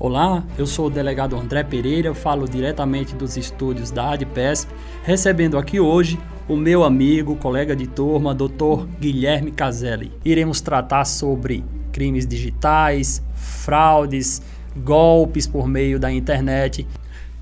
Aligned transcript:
Olá, 0.00 0.44
eu 0.56 0.64
sou 0.64 0.86
o 0.86 0.90
delegado 0.90 1.34
André 1.34 1.64
Pereira, 1.64 2.14
falo 2.14 2.48
diretamente 2.48 3.16
dos 3.16 3.36
estúdios 3.36 3.90
da 3.90 4.12
ADPESP, 4.12 4.72
recebendo 5.02 5.58
aqui 5.58 5.80
hoje 5.80 6.20
o 6.48 6.56
meu 6.56 6.84
amigo, 6.84 7.34
colega 7.34 7.74
de 7.74 7.88
turma, 7.88 8.32
Dr. 8.32 8.86
Guilherme 9.00 9.50
Caselli. 9.50 10.12
Iremos 10.24 10.60
tratar 10.60 11.04
sobre 11.04 11.64
crimes 11.90 12.28
digitais, 12.28 13.20
fraudes, 13.34 14.40
golpes 14.76 15.48
por 15.48 15.66
meio 15.66 15.98
da 15.98 16.12
internet 16.12 16.86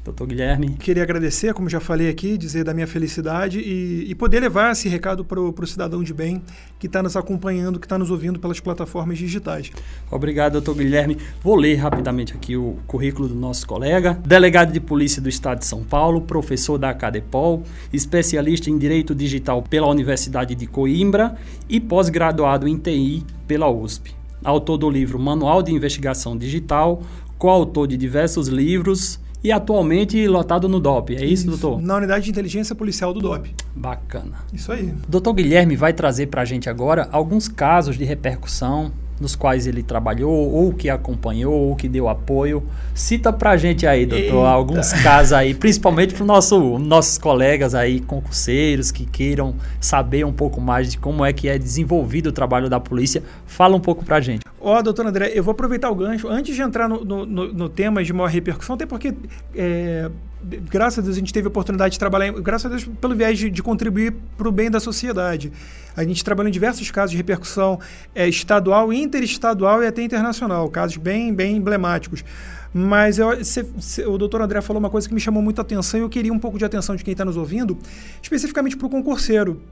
Doutor 0.07 0.29
Guilherme. 0.29 0.68
Queria 0.79 1.02
agradecer, 1.02 1.52
como 1.52 1.68
já 1.68 1.80
falei 1.80 2.09
aqui, 2.09 2.38
dizer 2.38 2.62
da 2.62 2.73
minha 2.73 2.86
felicidade 2.86 3.59
e, 3.59 4.09
e 4.09 4.14
poder 4.14 4.38
levar 4.38 4.70
esse 4.70 4.88
recado 4.88 5.25
para 5.25 5.41
o 5.41 5.66
cidadão 5.66 6.00
de 6.05 6.14
bem 6.14 6.41
que 6.79 6.87
está 6.87 7.02
nos 7.02 7.16
acompanhando, 7.16 7.80
que 7.80 7.87
está 7.87 7.98
nos 7.98 8.09
ouvindo 8.09 8.38
pelas 8.38 8.60
plataformas 8.60 9.19
digitais. 9.19 9.73
Obrigado, 10.09 10.52
doutor 10.52 10.77
Guilherme. 10.77 11.19
Vou 11.42 11.56
ler 11.56 11.74
rapidamente 11.74 12.32
aqui 12.34 12.56
o 12.56 12.77
currículo 12.87 13.27
do 13.27 13.34
nosso 13.34 13.66
colega. 13.66 14.15
Delegado 14.24 14.73
de 14.73 14.79
Polícia 14.79 15.20
do 15.20 15.29
Estado 15.29 15.59
de 15.59 15.66
São 15.66 15.82
Paulo, 15.82 16.20
professor 16.20 16.79
da 16.79 16.91
Acadepol, 16.91 17.65
especialista 17.93 18.70
em 18.70 18.79
Direito 18.79 19.12
Digital 19.12 19.60
pela 19.60 19.88
Universidade 19.88 20.54
de 20.54 20.68
Coimbra 20.68 21.34
e 21.68 21.80
pós-graduado 21.80 22.68
em 22.68 22.79
TI 22.79 23.24
pela 23.48 23.68
USP. 23.68 24.15
Autor 24.45 24.79
do 24.79 24.88
livro 24.88 25.18
Manual 25.18 25.65
de 25.65 25.73
Investigação 25.73 26.37
Digital, 26.37 27.02
coautor 27.37 27.88
de 27.88 27.96
diversos 27.96 28.46
livros 28.46 29.18
e 29.46 29.52
atualmente 29.52 30.27
lotado 30.27 30.68
no 30.68 30.80
DOP. 30.80 31.14
É 31.14 31.24
isso, 31.24 31.48
isso, 31.48 31.50
doutor? 31.50 31.80
Na 31.80 31.95
unidade 31.95 32.24
de 32.24 32.30
inteligência 32.32 32.74
policial 32.74 33.14
do 33.14 33.20
DOP. 33.20 33.54
Bacana. 33.77 34.38
Isso 34.52 34.73
aí. 34.73 34.92
Doutor 35.09 35.34
Guilherme 35.34 35.77
vai 35.77 35.92
trazer 35.92 36.27
para 36.27 36.42
a 36.42 36.45
gente 36.45 36.68
agora 36.68 37.09
alguns 37.12 37.46
casos 37.46 37.96
de 37.96 38.02
repercussão 38.04 38.90
nos 39.20 39.34
quais 39.34 39.66
ele 39.66 39.82
trabalhou, 39.82 40.32
ou 40.32 40.72
que 40.72 40.88
acompanhou, 40.88 41.52
ou 41.52 41.76
que 41.76 41.88
deu 41.88 42.09
apoio. 42.09 42.62
Cita 42.95 43.32
pra 43.32 43.56
gente 43.56 43.86
aí, 43.86 44.06
doutor, 44.06 44.24
Eita. 44.24 44.48
alguns 44.48 44.92
casos 45.02 45.32
aí, 45.32 45.54
principalmente 45.54 46.14
para 46.14 46.24
nosso, 46.24 46.78
nossos 46.78 47.18
colegas 47.18 47.74
aí, 47.74 48.00
concurseiros, 48.00 48.90
que 48.90 49.06
queiram 49.06 49.54
saber 49.80 50.24
um 50.24 50.32
pouco 50.32 50.60
mais 50.60 50.92
de 50.92 50.98
como 50.98 51.24
é 51.24 51.32
que 51.32 51.48
é 51.48 51.59
desenvolvido 51.59 52.28
o 52.28 52.32
trabalho 52.32 52.68
da 52.68 52.78
polícia. 52.78 53.22
Fala 53.46 53.76
um 53.76 53.80
pouco 53.80 54.04
pra 54.04 54.20
gente. 54.20 54.42
Ó, 54.60 54.78
oh, 54.78 54.82
doutor 54.82 55.06
André, 55.06 55.30
eu 55.34 55.42
vou 55.42 55.52
aproveitar 55.52 55.90
o 55.90 55.94
gancho, 55.94 56.28
antes 56.28 56.54
de 56.54 56.62
entrar 56.62 56.88
no, 56.88 57.04
no, 57.04 57.26
no, 57.26 57.52
no 57.52 57.68
tema 57.68 58.02
de 58.02 58.12
maior 58.12 58.28
repercussão, 58.28 58.74
até 58.74 58.84
porque 58.84 59.14
é, 59.54 60.10
graças 60.47 61.01
a 61.01 61.02
Deus, 61.02 61.16
a 61.16 61.19
gente 61.19 61.33
teve 61.33 61.47
a 61.47 61.49
oportunidade 61.49 61.93
de 61.93 61.99
trabalhar, 61.99 62.33
graças 62.33 62.66
a 62.66 62.69
Deus, 62.69 62.85
pelo 63.01 63.15
viés 63.15 63.39
de, 63.39 63.51
de 63.51 63.63
contribuir 63.63 64.15
para 64.37 64.49
o 64.49 64.53
bem 64.53 64.71
da 64.71 64.78
sociedade. 64.78 65.53
A 65.97 66.05
gente 66.05 66.22
trabalhou 66.25 66.49
em 66.49 66.53
diversos 66.53 66.91
casos 66.91 67.11
de 67.11 67.16
repercussão 67.16 67.81
é, 68.15 68.28
estadual, 68.28 68.93
interestadual 68.93 69.83
e 69.83 69.87
até 69.87 70.03
internacional, 70.03 70.69
casos 70.71 70.97
bem, 70.97 71.34
bem 71.34 71.56
emblemáticos. 71.56 72.25
Mas 72.72 73.19
eu, 73.19 73.43
cê, 73.44 73.65
cê, 73.81 74.05
o 74.05 74.19
doutor 74.19 74.43
André 74.43 74.61
falou 74.61 74.78
uma 74.78 74.91
coisa 74.91 75.09
que 75.09 75.15
me 75.15 75.21
chamou 75.21 75.43
muito 75.43 75.59
a 75.59 75.62
atenção 75.62 75.99
e 75.99 76.03
eu 76.03 76.09
queria 76.11 76.33
um 76.33 76.39
pouco 76.39 76.59
de 76.59 76.65
atenção 76.65 76.94
de 76.94 77.03
quem 77.03 77.12
está 77.12 77.25
nos 77.25 77.37
ouvindo, 77.37 77.78
especificamente 78.22 78.77
para 78.77 78.87
o 78.87 78.91
concurseiro. 78.91 79.62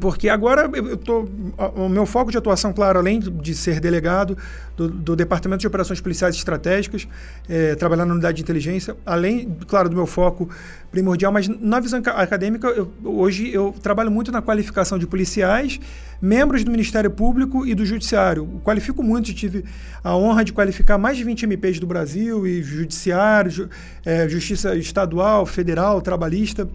Porque 0.00 0.30
agora 0.30 0.70
eu 0.74 0.96
tô, 0.96 1.28
o 1.76 1.88
meu 1.90 2.06
foco 2.06 2.30
de 2.30 2.38
atuação, 2.38 2.72
claro, 2.72 2.98
além 2.98 3.20
de 3.20 3.54
ser 3.54 3.80
delegado 3.80 4.36
do, 4.74 4.88
do 4.88 5.14
Departamento 5.14 5.60
de 5.60 5.66
Operações 5.66 6.00
Policiais 6.00 6.34
Estratégicas, 6.34 7.06
é, 7.46 7.74
trabalhar 7.74 8.06
na 8.06 8.14
unidade 8.14 8.38
de 8.38 8.42
inteligência, 8.42 8.96
além, 9.04 9.54
claro, 9.68 9.90
do 9.90 9.94
meu 9.94 10.06
foco 10.06 10.48
primordial, 10.90 11.30
mas 11.30 11.48
na 11.48 11.80
visão 11.80 12.00
acadêmica, 12.16 12.68
eu, 12.68 12.90
hoje 13.04 13.52
eu 13.52 13.74
trabalho 13.82 14.10
muito 14.10 14.32
na 14.32 14.40
qualificação 14.40 14.98
de 14.98 15.06
policiais, 15.06 15.78
membros 16.20 16.64
do 16.64 16.70
Ministério 16.70 17.10
Público 17.10 17.66
e 17.66 17.74
do 17.74 17.84
Judiciário. 17.84 18.46
Qualifico 18.64 19.02
muito, 19.02 19.34
tive 19.34 19.66
a 20.02 20.16
honra 20.16 20.44
de 20.44 20.52
qualificar 20.54 20.96
mais 20.96 21.18
de 21.18 21.24
20 21.24 21.42
MPs 21.42 21.78
do 21.78 21.86
Brasil 21.86 22.46
e 22.46 22.62
Judiciário, 22.62 23.50
ju, 23.50 23.68
é, 24.02 24.26
Justiça 24.30 24.74
Estadual, 24.76 25.44
Federal, 25.44 26.00
Trabalhista, 26.00 26.66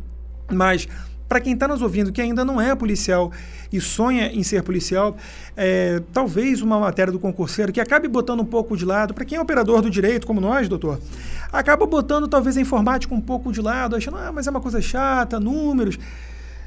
mas 0.51 0.87
para 1.29 1.39
quem 1.39 1.53
está 1.53 1.67
nos 1.67 1.83
ouvindo 1.83 2.11
que 2.11 2.19
ainda 2.19 2.43
não 2.43 2.59
é 2.59 2.73
policial 2.73 3.31
e 3.71 3.79
sonha 3.79 4.33
em 4.33 4.41
ser 4.41 4.63
policial, 4.63 5.15
é, 5.55 6.01
talvez 6.11 6.59
uma 6.63 6.79
matéria 6.79 7.13
do 7.13 7.19
concurseiro 7.19 7.71
que 7.71 7.79
acabe 7.79 8.07
botando 8.07 8.39
um 8.39 8.45
pouco 8.45 8.75
de 8.75 8.83
lado, 8.83 9.13
para 9.13 9.23
quem 9.23 9.37
é 9.37 9.41
operador 9.41 9.83
do 9.83 9.91
direito, 9.91 10.25
como 10.25 10.41
nós, 10.41 10.67
doutor, 10.67 10.99
acaba 11.53 11.85
botando 11.85 12.27
talvez 12.27 12.57
a 12.57 12.61
informática 12.61 13.13
um 13.13 13.21
pouco 13.21 13.51
de 13.51 13.61
lado, 13.61 13.95
achando, 13.95 14.17
ah, 14.17 14.31
mas 14.33 14.47
é 14.47 14.49
uma 14.49 14.59
coisa 14.59 14.81
chata, 14.81 15.39
números. 15.39 15.99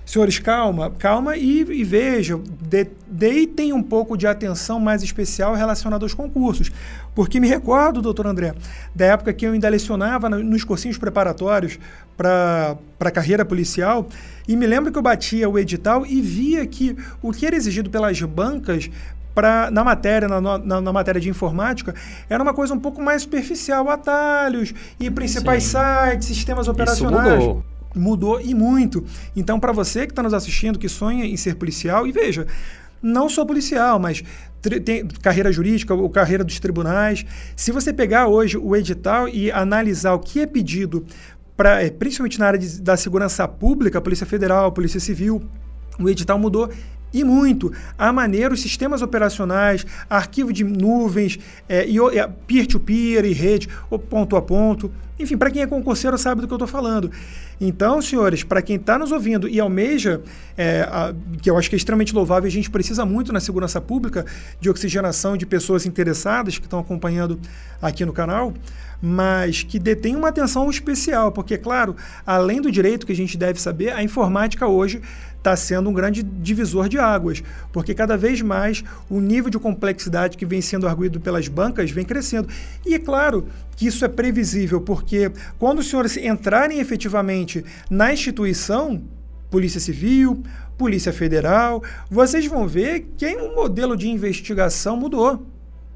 Senhores, 0.04 0.40
calma, 0.40 0.90
calma 0.98 1.36
e, 1.36 1.60
e 1.60 1.84
vejam, 1.84 2.42
de, 2.60 2.88
deitem 3.06 3.72
um 3.72 3.82
pouco 3.82 4.16
de 4.16 4.26
atenção 4.26 4.80
mais 4.80 5.00
especial 5.02 5.54
relacionada 5.54 6.04
aos 6.04 6.12
concursos. 6.12 6.72
Porque 7.14 7.38
me 7.38 7.46
recordo, 7.46 8.02
doutor 8.02 8.26
André, 8.26 8.52
da 8.94 9.06
época 9.06 9.32
que 9.32 9.46
eu 9.46 9.52
ainda 9.52 9.68
lecionava 9.68 10.28
nos 10.28 10.64
cursinhos 10.64 10.98
preparatórios 10.98 11.78
para 12.16 12.78
a 13.00 13.10
carreira 13.10 13.44
policial, 13.44 14.06
e 14.46 14.56
me 14.56 14.66
lembro 14.66 14.92
que 14.92 14.98
eu 14.98 15.02
batia 15.02 15.48
o 15.48 15.58
edital 15.58 16.04
e 16.06 16.20
via 16.20 16.66
que 16.66 16.96
o 17.20 17.32
que 17.32 17.46
era 17.46 17.56
exigido 17.56 17.90
pelas 17.90 18.20
bancas 18.22 18.90
Pra, 19.34 19.70
na 19.70 19.82
matéria, 19.82 20.28
na, 20.28 20.42
na, 20.42 20.78
na, 20.82 20.92
matéria 20.92 21.18
de 21.18 21.30
informática, 21.30 21.94
era 22.28 22.42
uma 22.42 22.52
coisa 22.52 22.74
um 22.74 22.78
pouco 22.78 23.00
mais 23.00 23.22
superficial, 23.22 23.88
atalhos 23.88 24.74
e 25.00 25.10
principais 25.10 25.64
Sim. 25.64 25.78
sites, 25.78 26.28
sistemas 26.28 26.68
operacionais. 26.68 27.38
Isso 27.38 27.48
mudou 27.48 27.64
mudou 27.94 28.40
e 28.40 28.54
muito. 28.54 29.04
Então, 29.34 29.58
para 29.60 29.72
você 29.72 30.06
que 30.06 30.12
está 30.12 30.22
nos 30.22 30.34
assistindo, 30.34 30.78
que 30.78 30.88
sonha 30.88 31.24
em 31.24 31.36
ser 31.36 31.56
policial, 31.56 32.06
e 32.06 32.12
veja, 32.12 32.46
não 33.02 33.28
sou 33.28 33.44
policial, 33.44 33.98
mas 33.98 34.22
tem 34.84 35.06
carreira 35.20 35.50
jurídica 35.50 35.94
ou 35.94 36.08
carreira 36.08 36.44
dos 36.44 36.60
tribunais. 36.60 37.26
Se 37.56 37.72
você 37.72 37.92
pegar 37.92 38.28
hoje 38.28 38.56
o 38.56 38.76
edital 38.76 39.28
e 39.28 39.50
analisar 39.50 40.14
o 40.14 40.20
que 40.20 40.40
é 40.40 40.46
pedido, 40.46 41.04
pra, 41.62 41.80
é, 41.80 41.90
principalmente 41.90 42.40
na 42.40 42.46
área 42.48 42.58
de, 42.58 42.82
da 42.82 42.96
segurança 42.96 43.46
pública, 43.46 44.00
Polícia 44.00 44.26
Federal, 44.26 44.72
Polícia 44.72 44.98
Civil, 44.98 45.40
o 45.96 46.08
edital 46.08 46.36
mudou 46.36 46.68
e 47.12 47.24
muito. 47.24 47.72
A 47.98 48.12
maneira, 48.12 48.54
os 48.54 48.60
sistemas 48.60 49.02
operacionais, 49.02 49.86
arquivo 50.08 50.52
de 50.52 50.64
nuvens, 50.64 51.38
é, 51.68 51.86
e 51.86 51.96
peer-to-peer 52.46 53.22
-peer 53.22 53.30
e 53.30 53.32
rede, 53.32 53.68
ponto 54.08 54.36
a 54.36 54.42
ponto. 54.42 54.90
Enfim, 55.18 55.36
para 55.36 55.50
quem 55.50 55.62
é 55.62 55.66
concurseiro 55.66 56.18
sabe 56.18 56.40
do 56.40 56.46
que 56.46 56.52
eu 56.52 56.56
estou 56.56 56.66
falando. 56.66 57.10
Então, 57.60 58.02
senhores, 58.02 58.42
para 58.42 58.60
quem 58.60 58.74
está 58.74 58.98
nos 58.98 59.12
ouvindo 59.12 59.48
e 59.48 59.60
almeja, 59.60 60.20
é, 60.56 60.80
a, 60.80 61.14
que 61.40 61.48
eu 61.48 61.56
acho 61.56 61.68
que 61.68 61.76
é 61.76 61.78
extremamente 61.78 62.12
louvável, 62.12 62.48
a 62.48 62.50
gente 62.50 62.68
precisa 62.68 63.04
muito 63.04 63.32
na 63.32 63.38
segurança 63.38 63.80
pública 63.80 64.26
de 64.60 64.68
oxigenação 64.68 65.36
de 65.36 65.46
pessoas 65.46 65.86
interessadas 65.86 66.58
que 66.58 66.64
estão 66.64 66.80
acompanhando 66.80 67.38
aqui 67.80 68.04
no 68.04 68.12
canal, 68.12 68.52
mas 69.00 69.62
que 69.62 69.78
detém 69.78 70.16
uma 70.16 70.28
atenção 70.28 70.68
especial, 70.68 71.30
porque, 71.30 71.56
claro, 71.56 71.94
além 72.26 72.60
do 72.60 72.70
direito 72.70 73.06
que 73.06 73.12
a 73.12 73.16
gente 73.16 73.36
deve 73.36 73.60
saber, 73.60 73.92
a 73.92 74.02
informática 74.02 74.66
hoje 74.66 75.00
está 75.42 75.56
sendo 75.56 75.90
um 75.90 75.92
grande 75.92 76.22
divisor 76.22 76.88
de 76.88 76.98
águas, 76.98 77.42
porque 77.72 77.92
cada 77.92 78.16
vez 78.16 78.40
mais 78.40 78.84
o 79.10 79.20
nível 79.20 79.50
de 79.50 79.58
complexidade 79.58 80.36
que 80.36 80.46
vem 80.46 80.62
sendo 80.62 80.86
arguído 80.86 81.20
pelas 81.20 81.48
bancas 81.48 81.90
vem 81.90 82.04
crescendo. 82.04 82.48
E 82.86 82.94
é 82.94 82.98
claro 82.98 83.48
que 83.76 83.86
isso 83.86 84.04
é 84.04 84.08
previsível, 84.08 84.80
porque 84.80 85.32
quando 85.58 85.80
os 85.80 85.90
senhores 85.90 86.16
entrarem 86.16 86.78
efetivamente 86.78 87.64
na 87.90 88.12
instituição, 88.12 89.02
Polícia 89.50 89.80
Civil, 89.80 90.42
Polícia 90.78 91.12
Federal, 91.12 91.82
vocês 92.08 92.46
vão 92.46 92.66
ver 92.68 93.12
que 93.18 93.26
o 93.36 93.54
modelo 93.54 93.96
de 93.96 94.08
investigação 94.08 94.96
mudou. 94.96 95.44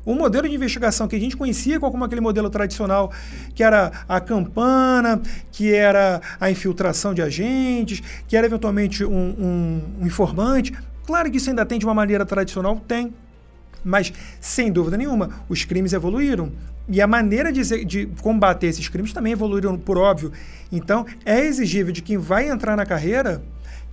O 0.06 0.14
modelo 0.14 0.48
de 0.48 0.54
investigação 0.54 1.08
que 1.08 1.16
a 1.16 1.18
gente 1.18 1.36
conhecia 1.36 1.80
como 1.80 2.04
aquele 2.04 2.20
modelo 2.20 2.48
tradicional, 2.48 3.12
que 3.56 3.64
era 3.64 3.90
a 4.08 4.20
campana, 4.20 5.20
que 5.50 5.74
era 5.74 6.20
a 6.38 6.48
infiltração 6.48 7.12
de 7.12 7.20
agentes, 7.20 8.00
que 8.28 8.36
era 8.36 8.46
eventualmente 8.46 9.04
um, 9.04 9.10
um, 9.10 9.82
um 10.00 10.06
informante. 10.06 10.72
Claro 11.04 11.28
que 11.28 11.38
isso 11.38 11.50
ainda 11.50 11.66
tem 11.66 11.76
de 11.76 11.84
uma 11.84 11.92
maneira 11.92 12.24
tradicional, 12.24 12.80
tem. 12.86 13.12
Mas, 13.84 14.12
sem 14.40 14.70
dúvida 14.70 14.96
nenhuma, 14.96 15.30
os 15.48 15.64
crimes 15.64 15.92
evoluíram. 15.92 16.52
E 16.88 17.00
a 17.00 17.06
maneira 17.08 17.52
de, 17.52 17.84
de, 17.84 18.06
combater 18.22 18.68
esses 18.68 18.88
crimes 18.88 19.12
também 19.12 19.32
evoluíram, 19.32 19.76
por 19.76 19.98
óbvio. 19.98 20.30
Então, 20.70 21.04
é 21.24 21.40
exigível 21.40 21.92
de 21.92 22.00
quem 22.00 22.16
vai 22.16 22.48
entrar 22.48 22.76
na 22.76 22.86
carreira 22.86 23.42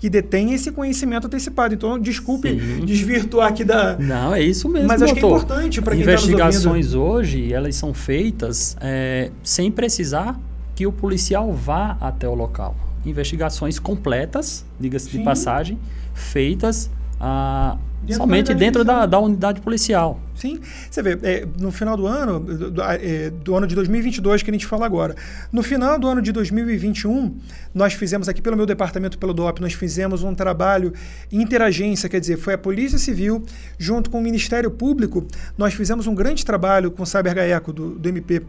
que 0.04 0.10
detém 0.10 0.54
esse 0.54 0.70
conhecimento 0.70 1.28
antecipado. 1.28 1.74
Então, 1.74 1.98
desculpe 1.98 2.50
Sim. 2.50 2.84
desvirtuar 2.84 3.48
aqui 3.48 3.64
da. 3.64 3.98
Não, 3.98 4.36
é 4.36 4.42
isso 4.42 4.68
mesmo. 4.68 4.86
Mas 4.86 5.02
acho 5.02 5.14
que 5.14 5.22
é 5.22 5.24
importante 5.24 5.82
para 5.82 5.96
quem 5.96 6.04
tá 6.04 6.12
Investigações 6.12 6.92
tá 6.92 6.98
hoje, 6.98 7.54
elas 7.54 7.74
são 7.78 7.94
feitas 7.94 8.76
é, 8.82 9.32
sem 9.42 9.72
precisar 9.72 10.38
que 10.76 10.86
o 10.86 10.92
policial 10.92 11.54
vá 11.54 11.96
até 12.02 12.28
o 12.28 12.36
local. 12.36 12.76
Investigações 13.06 13.80
completas, 13.80 14.66
diga-se 14.78 15.10
de 15.10 15.20
passagem, 15.24 15.80
feitas 16.14 16.92
a 17.18 17.78
Dentro 18.06 18.24
somente 18.24 18.54
dentro 18.54 18.84
da, 18.84 19.06
da, 19.06 19.18
unidade 19.18 19.62
policial. 19.62 20.20
Sim. 20.36 20.60
Você 20.92 21.02
vê, 21.02 21.18
é, 21.24 21.48
no 21.58 21.72
final 21.72 21.96
do 21.96 22.06
ano, 22.06 22.40
do, 22.40 22.82
é, 22.82 23.30
do, 23.30 23.56
ano 23.56 23.66
de 23.66 23.76
2022 23.76 24.44
que 24.44 24.50
a 24.50 24.54
gente 24.54 24.66
fala 24.66 24.86
agora, 24.86 25.16
no 25.52 25.64
final 25.64 25.98
do 25.98 26.08
ano 26.08 26.22
de 26.22 26.32
2021, 26.34 27.38
nós 27.74 27.94
fizemos 27.94 28.28
aqui 28.28 28.42
pelo 28.42 28.58
meu 28.58 28.66
departamento, 28.66 29.18
pelo 29.18 29.34
DOP, 29.34 29.62
nós 29.62 29.74
fizemos 29.74 30.22
um 30.22 30.36
trabalho 30.36 30.92
interagência, 31.32 32.10
quer 32.10 32.20
dizer, 32.20 32.38
foi 32.38 32.56
a 32.56 32.58
Polícia 32.58 32.98
Civil 32.98 33.46
junto 33.78 34.10
com 34.10 34.20
o 34.20 34.22
Ministério 34.22 34.70
Público, 34.70 35.26
nós 35.58 35.74
fizemos 35.74 36.06
um 36.06 36.14
grande 36.14 36.46
trabalho 36.46 36.92
com 36.92 37.04
o 37.04 37.06
Cyber 37.06 37.34
Gaeco 37.34 37.72
do, 37.72 37.92
do 37.92 38.10
MP 38.10 38.42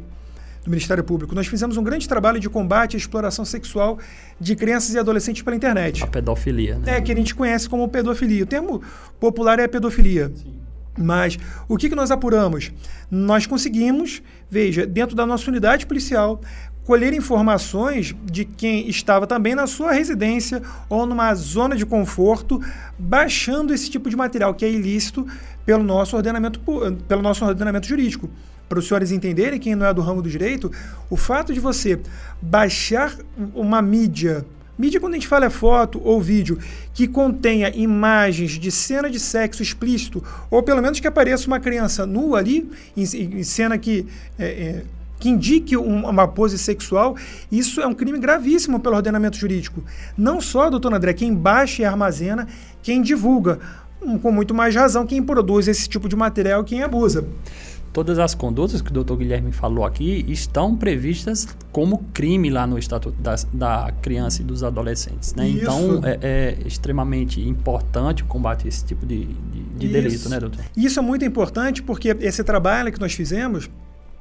do 0.64 0.70
Ministério 0.70 1.04
Público, 1.04 1.34
nós 1.34 1.46
fizemos 1.46 1.76
um 1.76 1.82
grande 1.84 2.08
trabalho 2.08 2.40
de 2.40 2.48
combate 2.48 2.96
à 2.96 2.98
exploração 2.98 3.44
sexual 3.44 3.98
de 4.40 4.56
crianças 4.56 4.94
e 4.94 4.98
adolescentes 4.98 5.42
pela 5.42 5.54
internet. 5.54 6.02
A 6.02 6.06
pedofilia, 6.06 6.78
né? 6.78 6.96
É, 6.96 7.00
que 7.00 7.12
a 7.12 7.14
gente 7.14 7.34
conhece 7.34 7.68
como 7.68 7.86
pedofilia. 7.86 8.42
O 8.42 8.46
termo 8.46 8.82
popular 9.20 9.58
é 9.58 9.68
pedofilia. 9.68 10.32
Sim. 10.34 10.54
Mas 10.96 11.38
o 11.68 11.76
que, 11.76 11.88
que 11.88 11.94
nós 11.94 12.10
apuramos? 12.10 12.72
Nós 13.10 13.46
conseguimos, 13.46 14.22
veja, 14.48 14.86
dentro 14.86 15.14
da 15.14 15.26
nossa 15.26 15.50
unidade 15.50 15.86
policial, 15.86 16.40
colher 16.84 17.12
informações 17.12 18.14
de 18.24 18.44
quem 18.44 18.88
estava 18.88 19.26
também 19.26 19.54
na 19.54 19.66
sua 19.66 19.92
residência 19.92 20.62
ou 20.88 21.04
numa 21.04 21.34
zona 21.34 21.76
de 21.76 21.84
conforto, 21.84 22.60
baixando 22.98 23.74
esse 23.74 23.90
tipo 23.90 24.08
de 24.08 24.16
material 24.16 24.54
que 24.54 24.64
é 24.64 24.70
ilícito 24.70 25.26
pelo 25.66 25.82
nosso 25.82 26.16
ordenamento, 26.16 26.60
pelo 27.08 27.22
nosso 27.22 27.44
ordenamento 27.44 27.86
jurídico. 27.86 28.30
Para 28.68 28.78
os 28.78 28.88
senhores 28.88 29.10
entenderem, 29.10 29.58
quem 29.58 29.74
não 29.74 29.86
é 29.86 29.94
do 29.94 30.00
ramo 30.00 30.22
do 30.22 30.28
direito, 30.28 30.70
o 31.10 31.16
fato 31.16 31.52
de 31.52 31.60
você 31.60 32.00
baixar 32.40 33.16
uma 33.54 33.82
mídia 33.82 34.44
Mídia, 34.76 34.98
quando 34.98 35.12
a 35.12 35.16
gente 35.16 35.28
fala 35.28 35.44
é 35.44 35.50
foto 35.50 36.00
ou 36.02 36.20
vídeo 36.20 36.58
que 36.92 37.06
contenha 37.06 37.70
imagens 37.74 38.52
de 38.52 38.72
cena 38.72 39.08
de 39.08 39.20
sexo 39.20 39.62
explícito, 39.62 40.22
ou 40.50 40.64
pelo 40.64 40.82
menos 40.82 40.98
que 40.98 41.06
apareça 41.06 41.46
uma 41.46 41.60
criança 41.60 42.04
nua 42.04 42.38
ali, 42.38 42.68
em, 42.96 43.02
em 43.02 43.42
cena 43.44 43.78
que, 43.78 44.04
é, 44.36 44.46
é, 44.46 44.82
que 45.20 45.28
indique 45.28 45.76
um, 45.76 46.08
uma 46.08 46.26
pose 46.26 46.58
sexual, 46.58 47.16
isso 47.52 47.80
é 47.80 47.86
um 47.86 47.94
crime 47.94 48.18
gravíssimo 48.18 48.80
pelo 48.80 48.96
ordenamento 48.96 49.36
jurídico. 49.36 49.80
Não 50.18 50.40
só, 50.40 50.68
doutor 50.68 50.92
André, 50.92 51.12
quem 51.12 51.32
baixa 51.32 51.82
e 51.82 51.84
armazena, 51.84 52.48
quem 52.82 53.00
divulga. 53.00 53.60
Com 54.20 54.30
muito 54.32 54.52
mais 54.52 54.74
razão, 54.74 55.06
quem 55.06 55.22
produz 55.22 55.66
esse 55.66 55.88
tipo 55.88 56.08
de 56.10 56.16
material 56.16 56.62
quem 56.62 56.82
abusa 56.82 57.26
todas 57.94 58.18
as 58.18 58.34
condutas 58.34 58.82
que 58.82 58.90
o 58.90 58.92
doutor 58.92 59.16
Guilherme 59.16 59.52
falou 59.52 59.84
aqui 59.84 60.26
estão 60.28 60.76
previstas 60.76 61.46
como 61.70 62.04
crime 62.12 62.50
lá 62.50 62.66
no 62.66 62.76
Estatuto 62.76 63.16
da, 63.22 63.36
da 63.52 63.92
Criança 64.02 64.42
e 64.42 64.44
dos 64.44 64.64
Adolescentes. 64.64 65.32
Né? 65.34 65.48
Então, 65.48 66.00
é, 66.04 66.18
é, 66.20 66.58
extremamente 66.66 67.40
importante 67.40 68.24
o 68.24 68.26
combate 68.26 68.66
a 68.66 68.68
esse 68.68 68.84
tipo 68.84 69.06
de, 69.06 69.24
de, 69.24 69.62
de 69.78 69.88
delito, 69.88 70.28
né, 70.28 70.40
doutor? 70.40 70.64
Isso 70.76 70.98
é 70.98 71.02
muito 71.02 71.24
importante 71.24 71.84
porque 71.84 72.08
esse 72.20 72.42
trabalho 72.42 72.92
que 72.92 73.00
nós 73.00 73.14
fizemos 73.14 73.70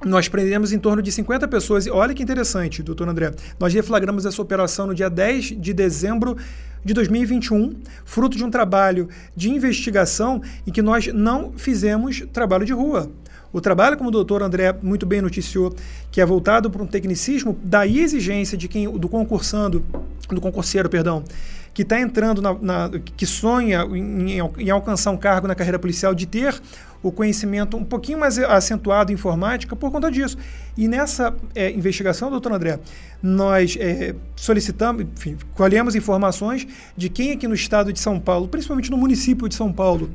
nós 0.05 0.27
prendemos 0.27 0.73
em 0.73 0.77
torno 0.77 1.01
de 1.01 1.11
50 1.11 1.47
pessoas. 1.47 1.85
E 1.85 1.89
olha 1.89 2.13
que 2.13 2.21
interessante, 2.21 2.83
doutor 2.83 3.07
André. 3.07 3.31
Nós 3.57 3.73
deflagramos 3.73 4.25
essa 4.25 4.41
operação 4.41 4.85
no 4.87 4.93
dia 4.93 5.09
10 5.09 5.61
de 5.61 5.73
dezembro 5.73 6.37
de 6.83 6.93
2021, 6.93 7.73
fruto 8.03 8.37
de 8.37 8.43
um 8.43 8.51
trabalho 8.51 9.07
de 9.33 9.49
investigação 9.49 10.41
em 10.67 10.71
que 10.71 10.81
nós 10.81 11.07
não 11.07 11.53
fizemos 11.55 12.23
trabalho 12.33 12.65
de 12.65 12.73
rua. 12.73 13.09
O 13.53 13.61
trabalho, 13.61 13.95
como 13.95 14.09
o 14.09 14.11
doutor 14.11 14.41
André 14.41 14.75
muito 14.81 15.05
bem 15.05 15.21
noticiou, 15.21 15.73
que 16.11 16.19
é 16.19 16.25
voltado 16.25 16.71
para 16.71 16.81
um 16.81 16.87
tecnicismo, 16.87 17.55
daí 17.63 17.99
exigência 17.99 18.57
de 18.57 18.67
quem, 18.67 18.91
do 18.91 19.07
concursando, 19.07 19.85
do 20.27 20.41
concurseiro, 20.41 20.89
perdão, 20.89 21.23
que 21.71 21.83
está 21.83 21.99
entrando 21.99 22.41
na, 22.41 22.53
na, 22.53 22.89
que 23.15 23.27
sonha 23.27 23.83
em, 23.83 24.39
em, 24.57 24.69
alcançar 24.71 25.11
um 25.11 25.17
cargo 25.17 25.47
na 25.47 25.53
carreira 25.53 25.77
policial, 25.77 26.15
de 26.15 26.25
ter 26.25 26.59
o 27.03 27.11
conhecimento 27.11 27.77
um 27.77 27.83
pouquinho 27.83 28.17
mais 28.17 28.39
acentuado 28.39 29.11
em 29.11 29.15
informática 29.15 29.75
por 29.75 29.91
conta 29.91 30.09
disso. 30.09 30.37
E 30.75 30.87
nessa 30.87 31.35
é, 31.53 31.69
investigação, 31.69 32.31
doutor 32.31 32.53
André, 32.53 32.79
nós 33.21 33.77
é, 33.79 34.15
solicitamos, 34.35 35.05
enfim, 35.15 35.37
colhemos 35.53 35.95
informações 35.95 36.65
de 36.97 37.09
quem 37.09 37.31
aqui 37.31 37.47
no 37.47 37.53
estado 37.53 37.93
de 37.93 37.99
São 37.99 38.19
Paulo, 38.19 38.47
principalmente 38.47 38.89
no 38.89 38.97
município 38.97 39.47
de 39.47 39.53
São 39.53 39.71
Paulo, 39.71 40.09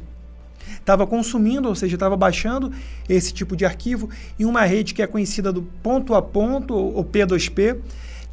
estava 0.79 1.06
consumindo, 1.06 1.69
ou 1.69 1.75
seja, 1.75 1.94
estava 1.94 2.17
baixando 2.17 2.73
esse 3.09 3.32
tipo 3.32 3.56
de 3.56 3.65
arquivo 3.65 4.09
em 4.38 4.44
uma 4.44 4.65
rede 4.65 4.94
que 4.94 5.03
é 5.03 5.06
conhecida 5.06 5.53
do 5.53 5.62
ponto 5.62 6.15
a 6.15 6.23
ponto, 6.23 6.75
ou 6.75 7.05
P2P, 7.05 7.79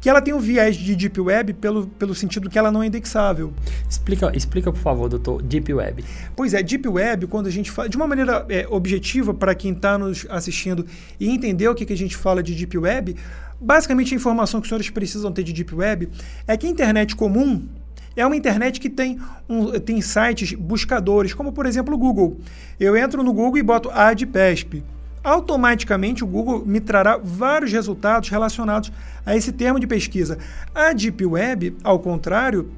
que 0.00 0.10
ela 0.10 0.20
tem 0.20 0.32
um 0.32 0.38
viés 0.38 0.76
de 0.76 0.94
Deep 0.94 1.20
Web 1.20 1.54
pelo, 1.54 1.86
pelo 1.86 2.14
sentido 2.14 2.48
que 2.48 2.58
ela 2.58 2.70
não 2.70 2.82
é 2.82 2.86
indexável. 2.86 3.52
Explica, 3.88 4.30
explica, 4.36 4.70
por 4.70 4.78
favor, 4.78 5.08
doutor, 5.08 5.42
Deep 5.42 5.72
Web. 5.72 6.04
Pois 6.34 6.54
é, 6.54 6.62
Deep 6.62 6.86
Web, 6.86 7.26
quando 7.26 7.46
a 7.46 7.50
gente 7.50 7.70
fala, 7.70 7.88
de 7.88 7.96
uma 7.96 8.06
maneira 8.06 8.46
é, 8.48 8.66
objetiva 8.70 9.34
para 9.34 9.54
quem 9.54 9.72
está 9.72 9.98
nos 9.98 10.26
assistindo 10.28 10.86
e 11.18 11.28
entender 11.28 11.68
o 11.68 11.74
que, 11.74 11.84
que 11.84 11.92
a 11.92 11.96
gente 11.96 12.16
fala 12.16 12.42
de 12.42 12.54
Deep 12.54 12.78
Web, 12.78 13.16
basicamente 13.60 14.14
a 14.14 14.16
informação 14.16 14.60
que 14.60 14.66
os 14.66 14.68
senhores 14.68 14.90
precisam 14.90 15.32
ter 15.32 15.42
de 15.42 15.52
Deep 15.52 15.74
Web 15.74 16.08
é 16.46 16.56
que 16.56 16.66
a 16.66 16.70
internet 16.70 17.16
comum, 17.16 17.66
é 18.16 18.26
uma 18.26 18.34
internet 18.34 18.80
que 18.80 18.88
tem, 18.88 19.18
um, 19.48 19.78
tem 19.78 20.00
sites 20.00 20.54
buscadores, 20.54 21.34
como 21.34 21.52
por 21.52 21.66
exemplo 21.66 21.94
o 21.94 21.98
Google. 21.98 22.38
Eu 22.80 22.96
entro 22.96 23.22
no 23.22 23.32
Google 23.32 23.58
e 23.58 23.62
boto 23.62 23.90
AdPesp. 23.90 24.82
Automaticamente 25.22 26.24
o 26.24 26.26
Google 26.26 26.64
me 26.64 26.80
trará 26.80 27.18
vários 27.18 27.72
resultados 27.72 28.28
relacionados 28.28 28.90
a 29.24 29.36
esse 29.36 29.52
termo 29.52 29.78
de 29.78 29.86
pesquisa. 29.86 30.38
A 30.74 30.92
Deep 30.92 31.24
Web, 31.26 31.76
ao 31.84 31.98
contrário, 31.98 32.70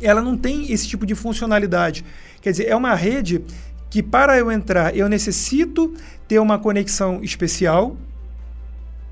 ela 0.00 0.20
não 0.20 0.36
tem 0.36 0.70
esse 0.70 0.86
tipo 0.86 1.06
de 1.06 1.14
funcionalidade. 1.14 2.04
Quer 2.40 2.50
dizer, 2.50 2.68
é 2.68 2.76
uma 2.76 2.94
rede 2.94 3.42
que 3.88 4.02
para 4.02 4.36
eu 4.38 4.52
entrar 4.52 4.94
eu 4.96 5.08
necessito 5.08 5.94
ter 6.28 6.38
uma 6.38 6.58
conexão 6.58 7.22
especial, 7.22 7.96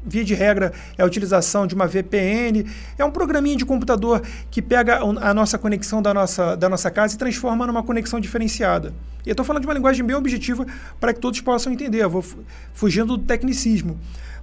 via 0.04 0.24
de 0.24 0.34
regra, 0.34 0.72
é 0.98 1.02
a 1.02 1.06
utilização 1.06 1.66
de 1.66 1.74
uma 1.74 1.86
VPN. 1.86 2.66
É 2.98 3.04
um 3.04 3.10
programinha 3.10 3.56
de 3.56 3.64
computador 3.64 4.22
que 4.50 4.60
pega 4.60 4.98
a 4.98 5.34
nossa 5.34 5.58
conexão 5.58 6.02
da 6.02 6.12
nossa, 6.12 6.56
da 6.56 6.68
nossa 6.68 6.90
casa 6.90 7.14
e 7.14 7.18
transforma 7.18 7.66
numa 7.66 7.82
conexão 7.82 8.20
diferenciada. 8.20 8.92
E 9.24 9.28
eu 9.28 9.32
estou 9.32 9.44
falando 9.44 9.62
de 9.62 9.68
uma 9.68 9.74
linguagem 9.74 10.04
bem 10.04 10.14
objetiva 10.14 10.66
para 11.00 11.12
que 11.14 11.20
todos 11.20 11.40
possam 11.40 11.72
entender. 11.72 12.02
Eu 12.02 12.10
vou 12.10 12.24
fugindo 12.72 13.16
do 13.16 13.24
tecnicismo. 13.24 13.98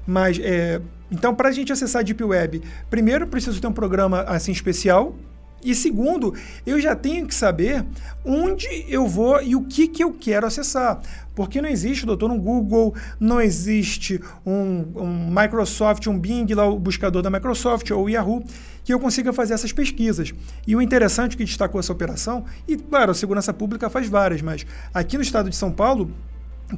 Mas, 0.05 0.39
é, 0.41 0.81
então, 1.11 1.35
para 1.35 1.49
a 1.49 1.51
gente 1.51 1.71
acessar 1.71 1.99
a 1.99 2.03
Deep 2.03 2.23
Web, 2.23 2.63
primeiro 2.89 3.27
preciso 3.27 3.61
ter 3.61 3.67
um 3.67 3.73
programa 3.73 4.21
assim 4.21 4.51
especial, 4.51 5.15
e 5.63 5.75
segundo, 5.75 6.33
eu 6.65 6.79
já 6.79 6.95
tenho 6.95 7.27
que 7.27 7.35
saber 7.35 7.85
onde 8.25 8.67
eu 8.87 9.07
vou 9.07 9.41
e 9.41 9.55
o 9.55 9.63
que, 9.63 9.87
que 9.87 10.03
eu 10.03 10.13
quero 10.13 10.45
acessar. 10.45 11.01
Porque 11.33 11.61
não 11.61 11.69
existe, 11.69 12.05
doutor, 12.05 12.29
um 12.29 12.39
Google, 12.39 12.93
não 13.19 13.39
existe 13.39 14.19
um, 14.45 14.85
um 14.95 15.29
Microsoft, 15.29 16.05
um 16.07 16.19
Bing, 16.19 16.53
lá 16.53 16.65
o 16.67 16.77
buscador 16.77 17.21
da 17.21 17.29
Microsoft 17.29 17.89
ou 17.91 18.05
o 18.05 18.09
Yahoo, 18.09 18.43
que 18.83 18.93
eu 18.93 18.99
consiga 18.99 19.31
fazer 19.31 19.53
essas 19.53 19.71
pesquisas. 19.71 20.33
E 20.67 20.75
o 20.75 20.81
interessante 20.81 21.37
que 21.37 21.45
destacou 21.45 21.79
essa 21.79 21.93
operação, 21.93 22.43
e 22.67 22.75
claro, 22.75 23.11
a 23.11 23.13
segurança 23.13 23.53
pública 23.53 23.89
faz 23.89 24.07
várias, 24.07 24.41
mas 24.41 24.65
aqui 24.93 25.15
no 25.15 25.23
estado 25.23 25.49
de 25.49 25.55
São 25.55 25.71
Paulo, 25.71 26.11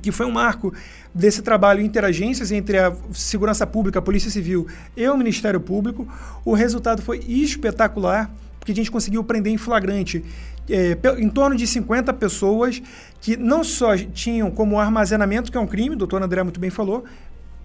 que 0.02 0.12
foi 0.12 0.26
um 0.26 0.32
marco 0.32 0.74
desse 1.14 1.42
trabalho 1.42 1.82
interagências 1.82 2.52
entre 2.52 2.78
a 2.78 2.94
segurança 3.12 3.66
pública, 3.66 4.00
a 4.00 4.02
Polícia 4.02 4.30
Civil 4.30 4.68
e 4.96 5.08
o 5.08 5.18
Ministério 5.18 5.60
Público, 5.60 6.08
o 6.44 6.54
resultado 6.54 7.02
foi 7.02 7.20
espetacular 7.20 8.32
porque 8.64 8.72
a 8.72 8.76
gente 8.76 8.90
conseguiu 8.90 9.22
prender 9.26 9.52
em 9.52 9.58
flagrante 9.58 10.24
é, 10.70 10.98
em 11.20 11.28
torno 11.28 11.54
de 11.54 11.68
50 11.68 12.14
pessoas 12.14 12.82
que 13.20 13.36
não 13.36 13.62
só 13.62 13.98
tinham 13.98 14.50
como 14.50 14.80
armazenamento, 14.80 15.52
que 15.52 15.58
é 15.58 15.60
um 15.60 15.68
crime, 15.68 15.96
o 15.96 15.98
doutor 15.98 16.24
André 16.24 16.42
muito 16.44 16.62
bem 16.62 16.70
falou, 16.70 17.04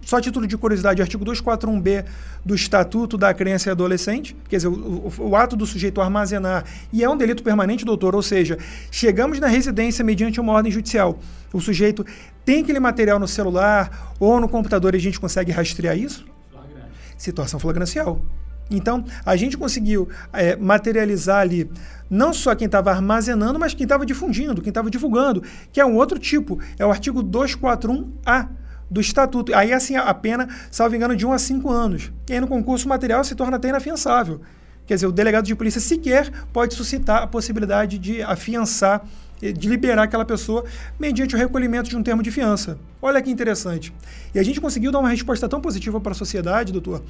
só 0.01 0.17
a 0.17 0.21
título 0.21 0.45
de 0.45 0.57
curiosidade, 0.57 1.01
artigo 1.01 1.23
241B 1.23 2.03
do 2.43 2.53
Estatuto 2.53 3.17
da 3.17 3.33
Criança 3.33 3.69
e 3.69 3.71
Adolescente, 3.71 4.35
quer 4.49 4.57
dizer, 4.57 4.67
o, 4.67 4.73
o, 4.73 5.13
o, 5.29 5.35
ato 5.37 5.55
do 5.55 5.65
sujeito 5.65 6.01
armazenar, 6.01 6.65
e 6.91 7.01
é 7.01 7.09
um 7.09 7.15
delito 7.15 7.43
permanente, 7.43 7.85
doutor, 7.85 8.13
ou 8.13 8.21
seja, 8.21 8.57
chegamos 8.91 9.39
na 9.39 9.47
residência 9.47 10.03
mediante 10.03 10.39
uma 10.41 10.51
ordem 10.51 10.71
judicial. 10.71 11.17
O 11.53 11.61
sujeito 11.61 12.05
tem 12.43 12.61
aquele 12.61 12.79
material 12.79 13.19
no 13.19 13.27
celular 13.27 14.13
ou 14.19 14.41
no 14.41 14.49
computador 14.49 14.93
e 14.95 14.97
a 14.97 15.01
gente 15.01 15.17
consegue 15.19 15.51
rastrear 15.51 15.97
isso? 15.97 16.25
Flagrante. 16.51 16.91
Situação 17.17 17.57
flagrancial. 17.57 18.21
Então, 18.69 19.03
a 19.25 19.35
gente 19.35 19.57
conseguiu 19.57 20.07
é, 20.31 20.55
materializar 20.55 21.41
ali 21.41 21.69
não 22.09 22.33
só 22.33 22.55
quem 22.55 22.65
estava 22.65 22.91
armazenando, 22.91 23.59
mas 23.59 23.73
quem 23.73 23.83
estava 23.83 24.05
difundindo, 24.05 24.61
quem 24.61 24.69
estava 24.69 24.89
divulgando, 24.89 25.43
que 25.71 25.79
é 25.79 25.85
um 25.85 25.95
outro 25.95 26.17
tipo, 26.17 26.59
é 26.77 26.85
o 26.85 26.89
artigo 26.89 27.23
241A 27.23 28.49
do 28.89 28.99
Estatuto. 28.99 29.53
Aí, 29.53 29.71
assim, 29.71 29.95
a 29.95 30.13
pena, 30.13 30.47
salvo 30.71 30.95
engano, 30.95 31.15
de 31.15 31.25
1 31.25 31.31
a 31.31 31.39
5 31.39 31.69
anos. 31.69 32.11
E 32.27 32.33
aí, 32.33 32.39
no 32.39 32.47
concurso 32.47 32.87
material, 32.87 33.23
se 33.23 33.35
torna 33.35 33.57
até 33.57 33.69
inafiançável. 33.69 34.41
Quer 34.87 34.95
dizer, 34.95 35.05
o 35.05 35.11
delegado 35.11 35.45
de 35.45 35.53
polícia 35.53 35.79
sequer 35.79 36.31
pode 36.51 36.73
suscitar 36.73 37.21
a 37.21 37.27
possibilidade 37.27 37.99
de 37.99 38.23
afiançar, 38.23 39.05
eh, 39.39 39.51
de 39.51 39.69
liberar 39.69 40.01
aquela 40.01 40.25
pessoa 40.25 40.65
mediante 40.99 41.35
o 41.35 41.37
recolhimento 41.37 41.87
de 41.87 41.95
um 41.95 42.01
termo 42.01 42.23
de 42.23 42.31
fiança. 42.31 42.75
Olha 42.99 43.21
que 43.21 43.29
interessante. 43.29 43.93
E 44.33 44.39
a 44.39 44.43
gente 44.43 44.59
conseguiu 44.59 44.91
dar 44.91 44.97
uma 44.97 45.09
resposta 45.09 45.47
tão 45.47 45.61
positiva 45.61 46.01
para 46.01 46.13
a 46.13 46.15
sociedade, 46.15 46.73
doutor, 46.73 47.03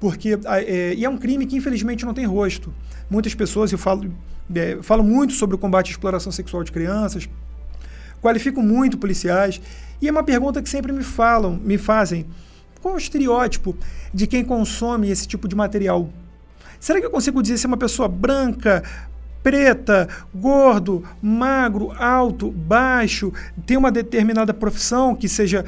porque 0.00 0.38
é, 0.46 0.94
e 0.94 1.04
é 1.04 1.08
um 1.08 1.18
crime 1.18 1.46
que 1.46 1.54
infelizmente 1.54 2.06
não 2.06 2.14
tem 2.14 2.24
rosto. 2.24 2.72
Muitas 3.08 3.34
pessoas, 3.34 3.70
eu 3.70 3.78
falo, 3.78 4.10
é, 4.54 4.78
falo 4.82 5.04
muito 5.04 5.34
sobre 5.34 5.54
o 5.54 5.58
combate 5.58 5.88
à 5.88 5.90
exploração 5.90 6.32
sexual 6.32 6.64
de 6.64 6.72
crianças, 6.72 7.28
qualifico 8.20 8.62
muito 8.62 8.96
policiais, 8.96 9.60
e 10.00 10.08
é 10.08 10.10
uma 10.10 10.24
pergunta 10.24 10.62
que 10.62 10.68
sempre 10.68 10.92
me 10.92 11.02
falam, 11.02 11.60
me 11.62 11.76
fazem, 11.76 12.26
qual 12.80 12.94
é 12.94 12.96
o 12.96 12.98
estereótipo 12.98 13.76
de 14.12 14.26
quem 14.26 14.42
consome 14.42 15.10
esse 15.10 15.28
tipo 15.28 15.46
de 15.46 15.54
material? 15.54 16.08
Será 16.78 16.98
que 16.98 17.04
eu 17.04 17.10
consigo 17.10 17.42
dizer 17.42 17.58
se 17.58 17.66
é 17.66 17.68
uma 17.68 17.76
pessoa 17.76 18.08
branca, 18.08 18.82
preta, 19.42 20.08
gordo, 20.34 21.04
magro, 21.20 21.92
alto, 21.92 22.50
baixo, 22.50 23.32
tem 23.66 23.76
uma 23.76 23.92
determinada 23.92 24.54
profissão 24.54 25.14
que 25.14 25.28
seja 25.28 25.64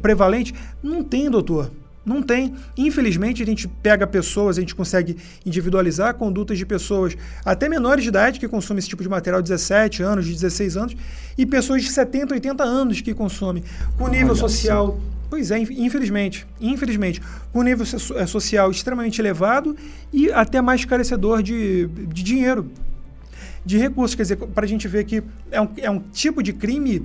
prevalente? 0.00 0.54
Não 0.80 1.02
tem, 1.02 1.28
doutor. 1.28 1.72
Não 2.04 2.22
tem. 2.22 2.54
Infelizmente, 2.76 3.42
a 3.42 3.46
gente 3.46 3.66
pega 3.66 4.06
pessoas, 4.06 4.58
a 4.58 4.60
gente 4.60 4.74
consegue 4.74 5.16
individualizar 5.44 6.14
condutas 6.14 6.58
de 6.58 6.66
pessoas 6.66 7.16
até 7.44 7.68
menores 7.68 8.02
de 8.02 8.10
idade 8.10 8.38
que 8.38 8.46
consomem 8.46 8.78
esse 8.78 8.88
tipo 8.88 9.02
de 9.02 9.08
material, 9.08 9.40
17 9.40 10.02
anos, 10.02 10.26
de 10.26 10.32
16 10.32 10.76
anos, 10.76 10.96
e 11.36 11.46
pessoas 11.46 11.82
de 11.82 11.90
70, 11.90 12.34
80 12.34 12.62
anos 12.62 13.00
que 13.00 13.14
consomem, 13.14 13.64
com 13.96 14.08
nível 14.08 14.30
Olha 14.30 14.36
social. 14.36 14.88
Assim. 14.88 15.14
Pois 15.30 15.50
é, 15.50 15.58
infelizmente. 15.58 16.46
Infelizmente. 16.60 17.20
Com 17.52 17.62
nível 17.62 17.84
social 17.84 18.70
extremamente 18.70 19.20
elevado 19.20 19.76
e 20.12 20.30
até 20.30 20.60
mais 20.60 20.84
carecedor 20.84 21.42
de, 21.42 21.86
de 21.88 22.22
dinheiro, 22.22 22.70
de 23.64 23.78
recursos. 23.78 24.14
Quer 24.14 24.22
dizer, 24.22 24.36
para 24.36 24.64
a 24.64 24.68
gente 24.68 24.86
ver 24.86 25.04
que 25.04 25.22
é 25.50 25.60
um, 25.60 25.68
é 25.78 25.90
um 25.90 25.98
tipo 26.12 26.42
de 26.42 26.52
crime 26.52 27.04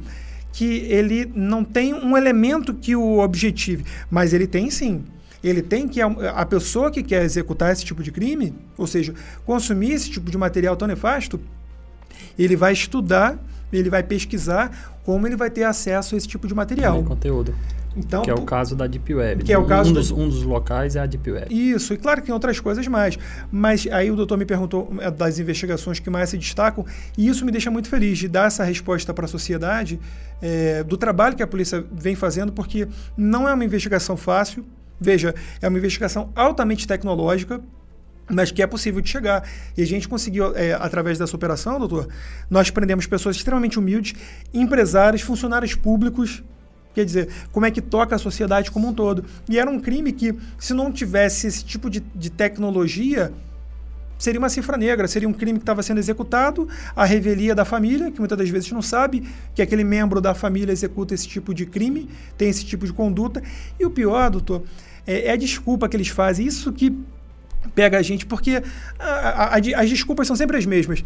que 0.52 0.80
ele 0.90 1.32
não 1.36 1.64
tem 1.64 1.94
um 1.94 2.18
elemento 2.18 2.74
que 2.74 2.96
o 2.96 3.20
objetive, 3.20 3.86
mas 4.10 4.34
ele 4.34 4.48
tem 4.48 4.70
sim. 4.70 5.04
Ele 5.44 5.62
tem 5.62 5.88
que 5.88 6.02
a 6.02 6.46
pessoa 6.46 6.92
que 6.92 7.02
quer 7.02 7.24
executar 7.24 7.72
esse 7.72 7.86
tipo 7.86 8.04
de 8.04 8.12
crime, 8.12 8.54
ou 8.78 8.86
seja, 8.86 9.14
consumir 9.46 9.94
esse 9.94 10.10
tipo 10.10 10.30
de 10.30 10.38
material 10.38 10.76
tão 10.76 10.88
nefasto, 10.88 11.40
ele 12.38 12.56
vai 12.56 12.74
estudar, 12.74 13.38
ele 13.72 13.90
vai 13.90 14.04
pesquisar 14.04 14.98
como 15.06 15.26
ele 15.26 15.38
vai 15.38 15.50
ter 15.50 15.64
acesso 15.64 16.16
a 16.16 16.18
esse 16.18 16.28
tipo 16.28 16.48
de 16.48 16.54
material. 16.54 17.02
Conteúdo. 17.04 17.56
Então, 17.96 18.22
que 18.22 18.30
é 18.30 18.34
o 18.34 18.44
caso 18.44 18.76
da 18.76 18.88
Deep 18.88 19.14
Web. 19.14 19.44
Que 19.44 19.54
é 19.54 19.58
o 19.58 19.66
caso 19.66 19.90
um, 19.90 19.94
dos, 19.94 20.12
um 20.12 20.30
dos 20.30 20.44
locais 20.44 20.96
é 20.96 21.00
a 21.00 21.06
Deep 21.06 21.32
Web. 21.32 21.54
Isso, 21.54 21.94
e 21.94 21.98
claro 21.98 22.22
que 22.22 22.28
tem 22.28 22.34
outras 22.34 22.60
coisas 22.60 22.88
mais. 22.88 23.18
Mas 23.52 23.88
aí 23.92 24.12
o 24.12 24.16
doutor 24.16 24.38
me 24.38 24.46
perguntou 24.46 24.94
é, 25.00 25.10
das 25.10 25.40
investigações 25.40 26.00
que 26.00 26.10
mais 26.10 26.30
se 26.30 26.38
destacam, 26.38 26.86
e 27.18 27.28
isso 27.28 27.46
me 27.46 27.52
deixa 27.52 27.72
muito 27.72 27.90
feliz 27.90 28.18
de 28.18 28.28
dar 28.28 28.48
essa 28.48 28.64
resposta 28.64 29.14
para 29.14 29.26
a 29.26 29.28
sociedade 29.28 30.00
é, 30.42 30.84
do 30.84 30.98
trabalho 30.98 31.36
que 31.36 31.44
a 31.44 31.48
polícia 31.48 31.84
vem 31.92 32.16
fazendo, 32.16 32.52
porque 32.52 32.88
não 33.18 33.48
é 33.48 33.54
uma 33.54 33.66
investigação 33.66 34.16
fácil. 34.16 34.66
Veja, 35.02 35.34
é 35.62 35.68
uma 35.68 35.78
investigação 35.78 36.30
altamente 36.36 36.86
tecnológica, 36.86 37.62
mas 38.30 38.52
que 38.52 38.62
é 38.62 38.68
possível 38.68 39.02
de 39.02 39.10
chegar. 39.10 39.48
E 39.76 39.82
a 39.82 39.86
gente 39.86 40.08
conseguiu, 40.08 40.56
é, 40.56 40.74
através 40.74 41.18
dessa 41.18 41.36
operação, 41.36 41.80
doutor, 41.80 42.08
nós 42.50 42.70
prendemos 42.70 43.08
pessoas 43.08 43.38
extremamente 43.38 43.80
humildes, 43.80 44.14
empresários, 44.54 45.22
funcionários 45.22 45.74
públicos, 45.74 46.44
Quer 47.00 47.06
dizer, 47.06 47.30
como 47.54 47.66
é 47.66 47.72
que 47.72 47.80
toca 47.80 48.18
a 48.18 48.20
sociedade 48.20 48.70
como 48.70 48.90
um 48.90 48.94
todo. 48.94 49.24
E 49.48 49.58
era 49.58 49.70
um 49.72 49.80
crime 49.80 50.12
que, 50.12 50.36
se 50.58 50.74
não 50.74 50.92
tivesse 50.92 51.48
esse 51.48 51.64
tipo 51.64 51.90
de, 51.90 52.02
de 52.14 52.30
tecnologia, 52.30 53.32
seria 54.18 54.38
uma 54.38 54.50
cifra 54.50 54.76
negra, 54.76 55.08
seria 55.08 55.30
um 55.30 55.32
crime 55.32 55.60
que 55.60 55.64
estava 55.64 55.82
sendo 55.82 55.98
executado, 55.98 56.68
a 56.94 57.06
revelia 57.06 57.56
da 57.56 57.64
família, 57.64 58.12
que 58.12 58.20
muitas 58.20 58.38
das 58.38 58.50
vezes 58.50 58.70
não 58.74 58.82
sabe 58.82 59.26
que 59.56 59.62
aquele 59.62 59.86
membro 59.86 60.20
da 60.20 60.34
família 60.34 60.74
executa 60.74 61.14
esse 61.14 61.26
tipo 61.26 61.54
de 61.54 61.66
crime, 61.66 62.10
tem 62.38 62.50
esse 62.50 62.66
tipo 62.66 62.86
de 62.86 62.92
conduta. 62.92 63.42
E 63.80 63.86
o 63.86 63.90
pior, 63.90 64.30
doutor, 64.30 64.64
é, 65.08 65.28
é 65.28 65.32
a 65.32 65.38
desculpa 65.38 65.88
que 65.88 65.96
eles 65.96 66.10
fazem. 66.10 66.46
Isso 66.46 66.74
que 66.74 66.94
pega 67.74 67.98
a 67.98 68.02
gente, 68.02 68.26
porque 68.26 68.62
a, 69.00 69.06
a, 69.06 69.56
a, 69.56 69.58
as 69.58 69.90
desculpas 69.90 70.28
são 70.28 70.36
sempre 70.36 70.58
as 70.58 70.66
mesmas. 70.66 71.02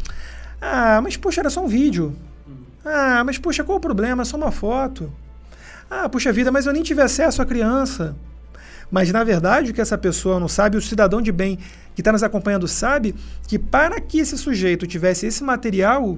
Ah, 0.59 1.01
mas 1.03 1.15
poxa, 1.17 1.41
era 1.41 1.51
só 1.51 1.63
um 1.63 1.67
vídeo. 1.67 2.15
Ah, 2.83 3.21
mas 3.23 3.37
poxa, 3.37 3.63
qual 3.63 3.77
o 3.77 3.81
problema? 3.81 4.23
É 4.23 4.25
só 4.25 4.37
uma 4.37 4.51
foto. 4.51 5.13
Ah, 5.89 6.07
puxa 6.09 6.31
vida, 6.31 6.51
mas 6.51 6.65
eu 6.65 6.73
nem 6.73 6.83
tive 6.83 7.01
acesso 7.01 7.41
à 7.41 7.45
criança. 7.45 8.15
Mas, 8.91 9.11
na 9.11 9.23
verdade, 9.23 9.71
o 9.71 9.73
que 9.73 9.81
essa 9.81 9.97
pessoa 9.97 10.39
não 10.39 10.47
sabe, 10.47 10.77
o 10.77 10.81
cidadão 10.81 11.21
de 11.21 11.31
bem 11.31 11.57
que 11.95 12.01
está 12.01 12.11
nos 12.11 12.23
acompanhando 12.23 12.67
sabe 12.67 13.15
que 13.47 13.57
para 13.57 13.99
que 13.99 14.19
esse 14.19 14.37
sujeito 14.37 14.85
tivesse 14.85 15.25
esse 15.25 15.43
material 15.43 16.17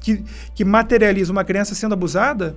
que, 0.00 0.22
que 0.54 0.64
materializa 0.64 1.32
uma 1.32 1.44
criança 1.44 1.74
sendo 1.74 1.94
abusada, 1.94 2.56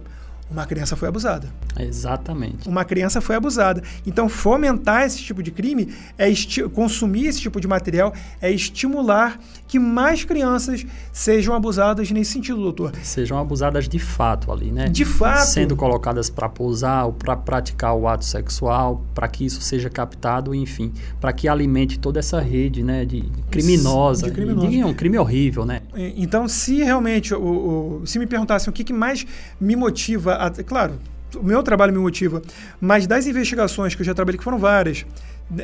uma 0.49 0.65
criança 0.65 0.95
foi 0.95 1.07
abusada. 1.07 1.47
Exatamente. 1.79 2.69
Uma 2.69 2.85
criança 2.85 3.19
foi 3.19 3.35
abusada. 3.35 3.81
Então, 4.05 4.29
fomentar 4.29 5.03
esse 5.03 5.17
tipo 5.17 5.41
de 5.41 5.51
crime, 5.51 5.93
é 6.17 6.31
consumir 6.73 7.27
esse 7.27 7.41
tipo 7.41 7.59
de 7.59 7.67
material, 7.67 8.13
é 8.41 8.51
estimular 8.51 9.39
que 9.67 9.79
mais 9.79 10.23
crianças 10.23 10.85
sejam 11.11 11.55
abusadas 11.55 12.11
nesse 12.11 12.33
sentido, 12.33 12.61
doutor. 12.61 12.93
Sejam 13.01 13.37
abusadas 13.39 13.89
de 13.89 13.99
fato 13.99 14.51
ali, 14.51 14.71
né? 14.71 14.87
De 14.87 15.03
fato. 15.03 15.47
Sendo 15.47 15.75
colocadas 15.75 16.29
para 16.29 16.47
pousar 16.47 17.05
ou 17.05 17.13
para 17.13 17.35
praticar 17.35 17.95
o 17.95 18.07
ato 18.07 18.23
sexual, 18.23 19.03
para 19.13 19.27
que 19.27 19.45
isso 19.45 19.61
seja 19.61 19.89
captado, 19.89 20.53
enfim, 20.53 20.93
para 21.19 21.33
que 21.33 21.47
alimente 21.47 21.97
toda 21.99 22.19
essa 22.19 22.39
rede, 22.39 22.83
né, 22.83 23.03
de 23.03 23.23
criminosa. 23.49 24.27
De 24.27 24.31
criminosa. 24.31 24.67
E, 24.67 24.79
é 24.79 24.85
um 24.85 24.93
crime 24.93 25.17
horrível, 25.17 25.65
né? 25.65 25.81
Então, 25.95 26.47
se 26.47 26.83
realmente, 26.83 27.33
o, 27.33 28.01
o 28.01 28.05
se 28.05 28.19
me 28.19 28.27
perguntassem 28.27 28.69
o 28.69 28.73
que, 28.73 28.83
que 28.83 28.93
mais 28.93 29.25
me 29.59 29.75
motiva 29.75 30.33
a, 30.33 30.51
claro, 30.51 30.99
o 31.35 31.43
meu 31.43 31.63
trabalho 31.63 31.93
me 31.93 31.99
motiva, 31.99 32.41
mas 32.79 33.07
das 33.07 33.25
investigações 33.27 33.95
que 33.95 34.01
eu 34.01 34.05
já 34.05 34.13
trabalhei, 34.13 34.37
que 34.37 34.43
foram 34.43 34.57
várias, 34.57 35.05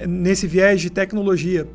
nesse 0.08 0.48
viés 0.48 0.82
de 0.82 0.90
tecnologia, 0.90 1.68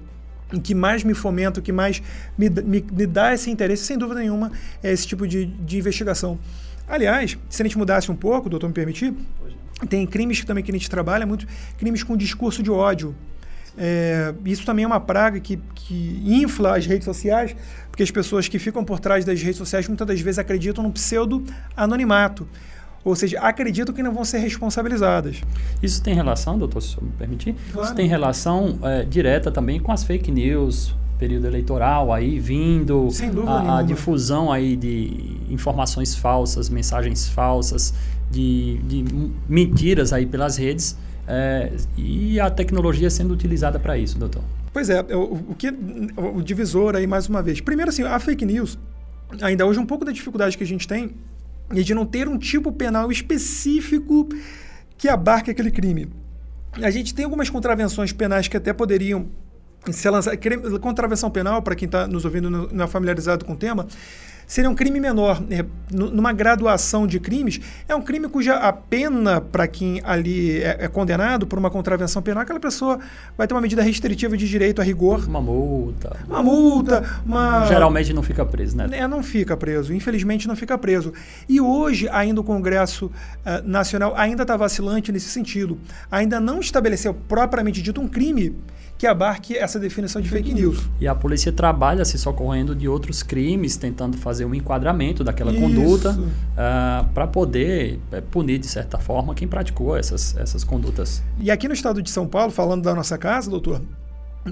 em 0.52 0.60
que 0.60 0.74
mais 0.74 1.02
me 1.02 1.14
fomenta, 1.14 1.60
o 1.60 1.62
que 1.62 1.72
mais 1.72 2.02
me, 2.38 2.48
me, 2.48 2.84
me, 2.92 3.06
dá 3.06 3.34
esse 3.34 3.50
interesse, 3.50 3.84
sem 3.84 3.98
dúvida 3.98 4.20
nenhuma, 4.20 4.52
é 4.82 4.92
esse 4.92 5.06
tipo 5.06 5.26
de, 5.26 5.46
de 5.46 5.78
investigação. 5.78 6.38
Aliás, 6.88 7.36
se 7.50 7.62
a 7.62 7.64
gente 7.64 7.76
mudasse 7.76 8.10
um 8.12 8.16
pouco, 8.16 8.48
doutor 8.48 8.68
me 8.68 8.72
permitir, 8.72 9.12
tem 9.88 10.06
crimes 10.06 10.44
também 10.44 10.62
que 10.62 10.70
a 10.70 10.74
gente 10.74 10.88
trabalha, 10.88 11.26
muito 11.26 11.46
crimes 11.76 12.02
com 12.02 12.16
discurso 12.16 12.62
de 12.62 12.70
ódio. 12.70 13.14
É, 13.78 14.34
isso 14.44 14.64
também 14.64 14.84
é 14.84 14.86
uma 14.86 15.00
praga 15.00 15.38
que, 15.38 15.58
que 15.74 16.22
infla 16.24 16.76
as 16.76 16.86
redes 16.86 17.04
sociais, 17.04 17.54
porque 17.90 18.02
as 18.02 18.10
pessoas 18.10 18.48
que 18.48 18.58
ficam 18.58 18.84
por 18.84 18.98
trás 18.98 19.24
das 19.24 19.40
redes 19.40 19.58
sociais 19.58 19.86
muitas 19.86 20.06
das 20.06 20.20
vezes 20.20 20.38
acreditam 20.38 20.82
no 20.82 20.90
pseudo-anonimato. 20.90 22.48
Ou 23.04 23.14
seja, 23.14 23.38
acreditam 23.38 23.94
que 23.94 24.02
não 24.02 24.12
vão 24.12 24.24
ser 24.24 24.38
responsabilizadas. 24.38 25.40
Isso 25.80 26.02
tem 26.02 26.12
relação, 26.12 26.58
doutor, 26.58 26.80
se 26.80 27.02
me 27.02 27.10
permitir? 27.10 27.54
Claro. 27.72 27.86
Isso 27.86 27.94
tem 27.94 28.08
relação 28.08 28.78
é, 28.82 29.04
direta 29.04 29.52
também 29.52 29.78
com 29.78 29.92
as 29.92 30.02
fake 30.02 30.32
news, 30.32 30.92
período 31.16 31.46
eleitoral 31.46 32.12
aí 32.12 32.38
vindo, 32.40 33.08
a, 33.46 33.78
a, 33.78 33.82
difusão 33.82 34.50
aí 34.50 34.76
de 34.76 35.38
informações 35.48 36.16
falsas, 36.16 36.68
mensagens 36.68 37.28
falsas, 37.28 37.94
de, 38.30 38.78
de 38.78 39.04
mentiras 39.48 40.12
aí 40.12 40.26
pelas 40.26 40.56
redes 40.56 40.96
é, 41.26 41.72
e 41.96 42.38
a 42.38 42.50
tecnologia 42.50 43.10
sendo 43.10 43.34
utilizada 43.34 43.78
para 43.78 43.98
isso, 43.98 44.18
doutor. 44.18 44.42
Pois 44.72 44.90
é, 44.90 45.00
o, 45.14 45.34
o 45.50 45.54
que 45.54 45.68
o 46.16 46.42
divisor 46.42 46.96
aí 46.96 47.06
mais 47.06 47.28
uma 47.28 47.42
vez. 47.42 47.60
Primeiro 47.60 47.90
assim, 47.90 48.02
a 48.02 48.18
fake 48.18 48.44
news 48.44 48.78
ainda 49.40 49.66
hoje 49.66 49.78
um 49.78 49.86
pouco 49.86 50.04
da 50.04 50.12
dificuldade 50.12 50.56
que 50.56 50.62
a 50.62 50.66
gente 50.66 50.86
tem 50.86 51.14
e 51.72 51.82
de 51.82 51.94
não 51.94 52.06
ter 52.06 52.28
um 52.28 52.38
tipo 52.38 52.70
penal 52.70 53.10
específico 53.10 54.28
que 54.96 55.08
abarque 55.08 55.50
aquele 55.50 55.70
crime. 55.70 56.08
A 56.74 56.90
gente 56.90 57.14
tem 57.14 57.24
algumas 57.24 57.50
contravenções 57.50 58.12
penais 58.12 58.48
que 58.48 58.56
até 58.56 58.72
poderiam 58.72 59.26
ser 59.90 60.10
lançadas. 60.10 60.38
Contravenção 60.80 61.30
penal, 61.30 61.62
para 61.62 61.74
quem 61.74 61.86
está 61.86 62.06
nos 62.06 62.24
ouvindo 62.24 62.50
não 62.50 62.84
é 62.84 62.86
familiarizado 62.86 63.44
com 63.44 63.54
o 63.54 63.56
tema, 63.56 63.86
seria 64.46 64.70
um 64.70 64.74
crime 64.74 65.00
menor. 65.00 65.42
É, 65.50 65.64
numa 65.90 66.32
graduação 66.32 67.06
de 67.06 67.20
crimes, 67.20 67.60
é 67.88 67.94
um 67.94 68.02
crime 68.02 68.28
cuja 68.28 68.54
a 68.54 68.72
pena 68.72 69.40
para 69.40 69.68
quem 69.68 70.00
ali 70.04 70.60
é, 70.60 70.76
é, 70.80 70.88
condenado 70.88 71.46
por 71.46 71.58
uma 71.58 71.70
contravenção 71.70 72.20
penal, 72.20 72.42
aquela 72.42 72.58
pessoa 72.58 72.98
vai 73.36 73.46
ter 73.46 73.54
uma 73.54 73.60
medida 73.60 73.82
restritiva 73.82 74.36
de 74.36 74.48
direito 74.48 74.80
a 74.80 74.84
rigor. 74.84 75.26
Uma 75.28 75.40
multa. 75.40 76.16
Uma 76.26 76.42
multa. 76.42 77.04
Uma... 77.24 77.66
Geralmente 77.66 78.12
não 78.12 78.22
fica 78.22 78.44
preso, 78.44 78.76
né? 78.76 78.88
É, 78.92 79.06
não 79.06 79.22
fica 79.22 79.56
preso. 79.56 79.94
Infelizmente 79.94 80.48
não 80.48 80.56
fica 80.56 80.76
preso. 80.76 81.12
E 81.48 81.60
hoje, 81.60 82.08
ainda 82.10 82.40
o 82.40 82.44
Congresso 82.44 83.06
uh, 83.06 83.12
Nacional 83.64 84.14
ainda 84.16 84.42
está 84.42 84.56
vacilante 84.56 85.12
nesse 85.12 85.28
sentido. 85.28 85.78
Ainda 86.10 86.40
não 86.40 86.60
estabeleceu 86.60 87.14
propriamente 87.14 87.80
dito 87.80 88.00
um 88.00 88.08
crime 88.08 88.56
que 88.98 89.06
abarque 89.06 89.56
essa 89.56 89.78
definição 89.78 90.22
de 90.22 90.28
fake 90.28 90.54
news. 90.54 90.88
E 91.00 91.06
a 91.06 91.14
polícia 91.14 91.52
trabalha 91.52 92.04
se 92.04 92.18
socorrendo 92.18 92.74
de 92.74 92.88
outros 92.88 93.22
crimes, 93.22 93.76
tentando 93.76 94.16
fazer 94.16 94.44
um 94.44 94.54
enquadramento 94.54 95.22
daquela 95.22 95.52
Isso. 95.52 95.60
conduta 95.60 96.12
uh, 96.12 97.08
para 97.12 97.26
poder 97.26 98.00
uh, 98.12 98.22
punir, 98.22 98.58
de 98.58 98.66
certa 98.66 98.98
forma, 98.98 99.34
quem 99.34 99.46
praticou 99.46 99.96
essas, 99.96 100.36
essas 100.36 100.64
condutas. 100.64 101.22
E 101.38 101.50
aqui 101.50 101.68
no 101.68 101.74
estado 101.74 102.00
de 102.00 102.10
São 102.10 102.26
Paulo, 102.26 102.50
falando 102.50 102.82
da 102.82 102.94
nossa 102.94 103.18
casa, 103.18 103.50
doutor, 103.50 103.82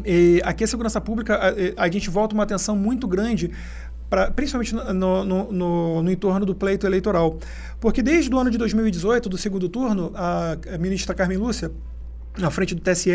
e 0.05 0.41
aqui 0.45 0.65
a 0.65 0.67
segurança 0.67 1.01
pública, 1.01 1.37
a, 1.37 1.85
a, 1.85 1.91
gente 1.91 2.11
volta 2.11 2.35
uma 2.35 2.43
atenção 2.43 2.75
muito 2.75 3.07
grande, 3.07 3.51
pra, 4.11 4.31
principalmente 4.31 4.75
no, 4.75 4.93
no, 4.93 5.25
no, 5.53 6.03
no, 6.03 6.11
entorno 6.11 6.45
do 6.45 6.55
pleito 6.55 6.87
eleitoral. 6.87 7.39
Porque 7.81 8.03
desde 8.03 8.35
o 8.35 8.39
ano 8.39 8.51
de 8.51 8.59
2018, 8.59 9.29
do 9.29 9.39
segundo 9.39 9.69
turno, 9.69 10.11
a, 10.15 10.57
a 10.75 10.79
ministra 10.79 11.15
Carmen 11.15 11.39
Lúcia, 11.39 11.71
na 12.37 12.51
frente 12.51 12.75
do 12.75 12.81
TSE, 12.81 13.13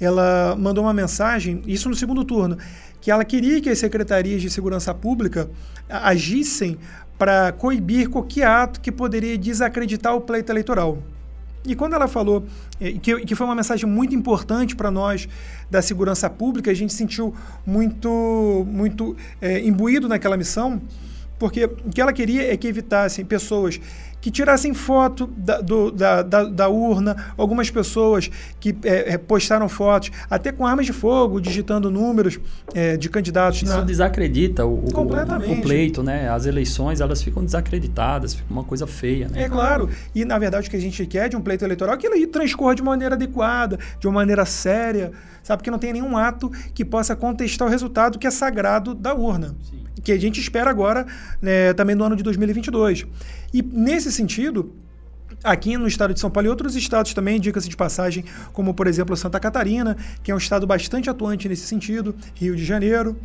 ela 0.00 0.56
mandou 0.58 0.84
uma 0.84 0.94
mensagem, 0.94 1.62
isso 1.66 1.88
no 1.88 1.94
segundo 1.94 2.24
turno, 2.24 2.56
que 3.00 3.10
ela 3.10 3.24
queria 3.24 3.60
que 3.60 3.68
as 3.68 3.78
secretarias 3.78 4.42
de 4.42 4.50
segurança 4.50 4.94
pública 4.94 5.50
agissem 5.88 6.78
para 7.18 7.52
coibir 7.52 8.08
qualquer 8.08 8.46
ato 8.46 8.80
que 8.80 8.90
poderia 8.90 9.36
desacreditar 9.36 10.14
o 10.14 10.20
pleito 10.20 10.50
eleitoral. 10.50 10.98
E 11.64 11.74
quando 11.74 11.92
ela 11.92 12.08
falou, 12.08 12.46
eh, 12.80 12.92
que, 12.92 13.34
foi 13.34 13.46
uma 13.46 13.54
mensagem 13.54 13.86
muito 13.86 14.14
importante 14.14 14.74
para 14.74 14.90
nós 14.90 15.28
da 15.70 15.82
segurança 15.82 16.30
pública, 16.30 16.70
a 16.70 16.74
gente 16.74 16.92
sentiu 16.94 17.34
muito, 17.66 18.66
muito 18.66 19.14
é, 19.40 19.60
imbuído 19.60 20.08
naquela 20.08 20.38
missão, 20.38 20.80
porque 21.38 21.64
o 21.64 21.90
que 21.90 22.00
ela 22.00 22.12
queria 22.12 22.50
é 22.50 22.56
que 22.56 22.66
evitassem 22.66 23.24
pessoas 23.24 23.78
que 24.20 24.30
tirassem 24.30 24.74
foto 24.74 25.26
da, 25.36 25.60
do, 25.60 25.90
da, 25.90 26.22
da, 26.22 26.44
da, 26.44 26.68
urna, 26.68 27.16
algumas 27.36 27.70
pessoas 27.70 28.30
que 28.58 28.76
é, 28.84 29.16
postaram 29.16 29.68
fotos, 29.68 30.10
até 30.28 30.52
com 30.52 30.66
armas 30.66 30.86
de 30.86 30.92
fogo, 30.92 31.40
digitando 31.40 31.90
números 31.90 32.38
é, 32.74 32.96
de 32.96 33.08
candidatos. 33.08 33.62
Isso 33.62 33.76
na... 33.76 33.80
desacredita 33.82 34.66
o, 34.66 34.84
o, 34.84 35.00
o, 35.00 35.62
pleito, 35.62 36.02
né? 36.02 36.28
As 36.28 36.46
eleições, 36.46 37.00
elas 37.00 37.22
ficam 37.22 37.44
desacreditadas, 37.44 38.34
fica 38.34 38.52
uma 38.52 38.64
coisa 38.64 38.86
feia, 38.86 39.28
né? 39.28 39.44
É 39.44 39.48
claro. 39.48 39.88
E, 40.14 40.24
na 40.24 40.38
verdade, 40.38 40.68
o 40.68 40.70
que 40.70 40.76
a 40.76 40.80
gente 40.80 41.06
quer 41.06 41.28
de 41.28 41.36
um 41.36 41.40
pleito 41.40 41.64
eleitoral 41.64 41.94
é 41.94 41.98
que 41.98 42.06
ele 42.06 42.26
transcorra 42.26 42.74
de 42.74 42.82
maneira 42.82 43.14
adequada, 43.14 43.78
de 43.98 44.06
uma 44.06 44.14
maneira 44.14 44.44
séria, 44.44 45.12
sabe? 45.42 45.62
Que 45.62 45.70
não 45.70 45.78
tem 45.78 45.92
nenhum 45.92 46.16
ato 46.16 46.50
que 46.74 46.84
possa 46.84 47.16
contestar 47.16 47.66
o 47.66 47.70
resultado 47.70 48.18
que 48.18 48.26
é 48.26 48.30
sagrado 48.30 48.94
da 48.94 49.14
urna. 49.14 49.54
Sim. 49.62 49.79
Que 50.02 50.12
a 50.12 50.18
gente 50.18 50.40
espera 50.40 50.70
agora, 50.70 51.06
né, 51.40 51.72
também 51.74 51.94
no 51.94 52.04
ano 52.04 52.16
de 52.16 52.22
2022. 52.22 53.06
E 53.52 53.62
nesse 53.62 54.10
sentido, 54.12 54.72
aqui 55.42 55.76
no 55.76 55.86
estado 55.86 56.14
de 56.14 56.20
São 56.20 56.30
Paulo 56.30 56.48
e 56.48 56.50
outros 56.50 56.74
estados 56.74 57.14
também, 57.14 57.40
dica-se 57.40 57.68
de 57.68 57.76
passagem, 57.76 58.24
como 58.52 58.74
por 58.74 58.86
exemplo 58.86 59.16
Santa 59.16 59.40
Catarina, 59.40 59.96
que 60.22 60.30
é 60.30 60.34
um 60.34 60.38
estado 60.38 60.66
bastante 60.66 61.08
atuante 61.08 61.48
nesse 61.48 61.66
sentido, 61.66 62.14
Rio 62.34 62.56
de 62.56 62.64
Janeiro. 62.64 63.16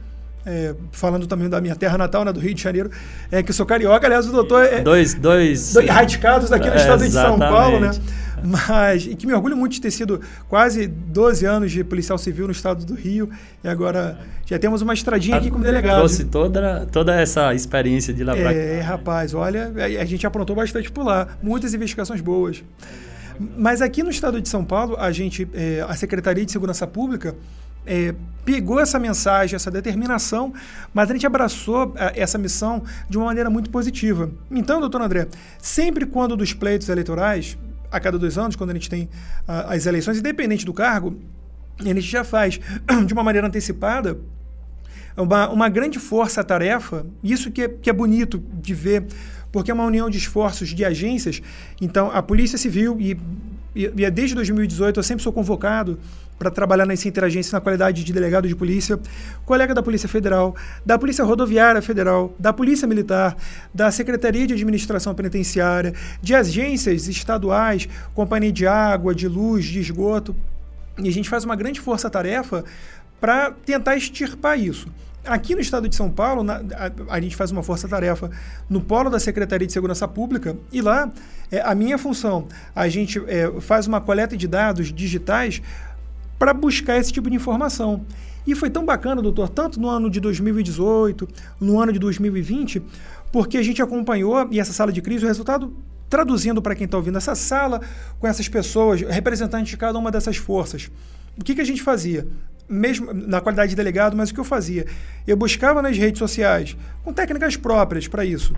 É, 0.46 0.76
falando 0.92 1.26
também 1.26 1.50
da 1.50 1.60
minha 1.60 1.76
terra 1.76 1.98
natal, 1.98 2.24
né, 2.24 2.32
do 2.32 2.40
Rio 2.40 2.54
de 2.54 2.62
Janeiro, 2.62 2.92
é 3.32 3.42
que 3.42 3.50
eu 3.50 3.56
sou 3.56 3.66
carioca, 3.66 4.06
aliás, 4.06 4.28
o 4.28 4.32
doutor 4.32 4.64
é. 4.64 4.82
Dois, 4.82 5.16
dois. 5.16 5.74
dois 5.74 5.90
radicados 5.90 6.52
aqui 6.52 6.70
no 6.70 6.76
estado 6.76 7.04
de 7.04 7.12
São 7.12 7.40
Paulo, 7.40 7.80
né? 7.80 7.92
Mas, 8.44 9.08
e 9.08 9.16
que 9.16 9.26
me 9.26 9.34
orgulho 9.34 9.58
muito 9.58 9.74
de 9.74 9.82
ter 9.82 9.90
sido 9.90 10.22
quase 10.48 10.86
12 10.86 11.46
anos 11.46 11.72
de 11.72 11.84
policial 11.84 12.18
civil 12.18 12.46
no 12.46 12.52
estado 12.52 12.86
do 12.86 12.94
Rio. 12.94 13.30
E 13.64 13.68
agora 13.68 14.20
já 14.46 14.60
temos 14.60 14.84
uma 14.84 14.94
estradinha 14.94 15.38
aqui 15.38 15.50
como 15.50 15.64
delegado. 15.64 15.98
Trouxe 15.98 16.26
toda, 16.26 16.86
toda 16.92 17.16
essa 17.20 17.54
experiência 17.56 18.14
de 18.14 18.24
lá 18.24 18.36
pra 18.36 18.54
É, 18.54 18.82
rapaz, 18.82 19.34
olha, 19.34 19.72
a 20.00 20.06
gente 20.06 20.28
aprontou 20.28 20.56
bastante 20.56 20.92
por 20.92 21.04
lá. 21.04 21.28
Muitas 21.42 21.74
investigações 21.74 22.22
boas. 22.22 22.64
Mas 23.58 23.82
aqui 23.82 24.04
no 24.04 24.10
estado 24.10 24.40
de 24.40 24.48
São 24.48 24.64
Paulo, 24.64 24.96
a 24.98 25.12
gente, 25.12 25.48
é, 25.54 25.84
a 25.88 25.96
Secretaria 25.96 26.46
de 26.46 26.52
Segurança 26.52 26.86
Pública, 26.88 27.36
é, 27.86 28.14
pegou 28.44 28.80
essa 28.80 29.00
mensagem, 29.00 29.56
essa 29.56 29.72
determinação, 29.72 30.54
mas 30.94 31.10
a 31.10 31.14
gente 31.14 31.26
abraçou 31.26 31.94
é, 31.98 32.22
essa 32.22 32.38
missão 32.38 32.84
de 33.10 33.18
uma 33.18 33.26
maneira 33.26 33.50
muito 33.50 33.70
positiva. 33.70 34.32
Então, 34.52 34.80
doutor 34.80 35.02
André, 35.02 35.28
sempre 35.60 36.06
quando 36.06 36.36
dos 36.36 36.54
pleitos 36.54 36.90
eleitorais, 36.90 37.58
a 37.92 38.00
cada 38.00 38.20
dois 38.20 38.38
anos, 38.38 38.56
quando 38.56 38.72
a 38.72 38.74
gente 38.74 38.90
tem 38.90 39.10
a, 39.48 39.74
as 39.74 39.86
eleições, 39.86 40.18
independente 40.18 40.66
do 40.66 40.74
cargo, 40.74 41.20
a 41.80 41.84
gente 41.84 42.02
já 42.02 42.24
faz 42.24 42.60
de 43.06 43.14
uma 43.14 43.24
maneira 43.24 43.48
antecipada 43.48 44.18
uma, 45.18 45.50
uma 45.50 45.70
grande 45.70 46.00
força-tarefa, 46.00 47.06
isso 47.24 47.50
que 47.52 47.64
é, 47.64 47.68
que 47.70 47.90
é 47.90 47.94
bonito 47.94 48.44
de 48.62 48.74
ver, 48.74 49.06
porque 49.52 49.72
é 49.72 49.74
uma 49.74 49.86
união 49.86 50.10
de 50.10 50.18
esforços 50.18 50.70
de 50.70 50.84
agências. 50.84 51.42
Então, 51.80 52.12
a 52.12 52.22
Polícia 52.22 52.58
Civil, 52.58 52.98
e, 53.00 53.18
e, 53.76 53.86
e 53.86 54.10
desde 54.10 54.34
2018 54.36 55.00
eu 55.00 55.04
sempre 55.04 55.24
sou 55.24 55.34
convocado 55.34 56.00
para 56.38 56.52
trabalhar 56.52 56.86
nessa 56.86 57.08
interagência 57.08 57.56
na 57.56 57.62
qualidade 57.62 58.04
de 58.04 58.12
delegado 58.12 58.48
de 58.48 58.56
polícia, 58.56 59.00
colega 59.46 59.74
da 59.74 59.82
Polícia 59.82 60.08
Federal, 60.08 60.56
da 60.86 60.98
Polícia 60.98 61.24
Rodoviária 61.24 61.82
Federal, 61.82 62.34
da 62.38 62.52
Polícia 62.52 62.88
Militar, 62.88 63.38
da 63.74 63.90
Secretaria 63.92 64.46
de 64.46 64.54
Administração 64.54 65.16
Penitenciária, 65.16 65.94
de 66.22 66.36
agências 66.36 67.08
estaduais, 67.08 67.88
Companhia 68.14 68.52
de 68.52 68.68
Água, 68.68 69.16
de 69.16 69.28
Luz, 69.28 69.66
de 69.66 69.80
Esgoto. 69.80 70.36
E 70.98 71.08
a 71.08 71.12
gente 71.12 71.30
faz 71.30 71.44
uma 71.44 71.56
grande 71.56 71.80
força-tarefa 71.80 72.64
para 73.20 73.52
tentar 73.66 73.96
extirpar 73.96 74.60
isso. 74.60 74.88
Aqui 75.26 75.56
no 75.56 75.62
estado 75.62 75.90
de 75.90 75.96
São 75.96 76.10
Paulo, 76.10 76.44
na, 76.44 76.56
a, 76.56 77.16
a, 77.16 77.22
gente 77.22 77.36
faz 77.36 77.52
uma 77.52 77.64
força-tarefa 77.64 78.30
no 78.70 78.82
polo 78.82 79.10
da 79.10 79.20
Secretaria 79.20 79.66
de 79.66 79.74
Segurança 79.74 80.08
Pública 80.08 80.56
e 80.72 80.82
lá 80.82 81.12
é, 81.52 81.62
a 81.62 81.74
minha 81.76 81.98
função, 81.98 82.48
a 82.76 82.88
gente 82.88 83.22
é, 83.28 83.52
faz 83.62 83.88
uma 83.88 84.00
coleta 84.02 84.36
de 84.38 84.48
dados 84.48 84.94
digitais 84.94 85.62
para 86.38 86.54
buscar 86.54 86.98
esse 86.98 87.12
tipo 87.12 87.30
de 87.30 87.36
informação. 87.36 88.06
E 88.46 88.54
foi 88.54 88.70
tão 88.70 88.86
bacana, 88.86 89.22
doutor, 89.22 89.50
tanto 89.50 89.80
no 89.80 89.90
ano 89.90 90.10
de 90.10 90.20
2018, 90.20 91.28
no 91.60 91.80
ano 91.80 91.92
de 91.92 92.00
2020, 92.00 92.82
porque 93.32 93.58
a 93.58 93.64
gente 93.64 93.82
acompanhou, 93.82 94.48
e 94.52 94.60
essa 94.60 94.72
sala 94.72 94.92
de 94.92 95.02
crise, 95.02 95.26
o 95.26 95.28
resultado 95.28 95.74
traduzindo 96.10 96.62
para 96.62 96.76
quem 96.76 96.86
está 96.86 96.98
ouvindo 96.98 97.18
essa 97.18 97.34
sala, 97.34 97.82
com 98.20 98.28
essas 98.28 98.48
pessoas, 98.48 99.02
representantes 99.02 99.70
de 99.70 99.78
cada 99.78 99.98
uma 99.98 100.12
dessas 100.12 100.38
forças. 100.38 100.92
O 101.38 101.44
que, 101.44 101.56
que 101.56 101.62
a 101.62 101.66
gente 101.66 101.82
fazia? 101.82 102.28
Mesmo 102.68 103.14
na 103.14 103.40
qualidade 103.42 103.70
de 103.70 103.76
delegado, 103.76 104.18
mas 104.18 104.30
o 104.30 104.34
que 104.34 104.40
eu 104.40 104.44
fazia? 104.44 104.86
Eu 105.28 105.38
buscava 105.38 105.82
nas 105.82 105.98
redes 105.98 106.20
sociais, 106.20 106.76
com 107.04 107.14
técnicas 107.14 107.56
próprias 107.56 108.08
para 108.08 108.26
isso. 108.26 108.56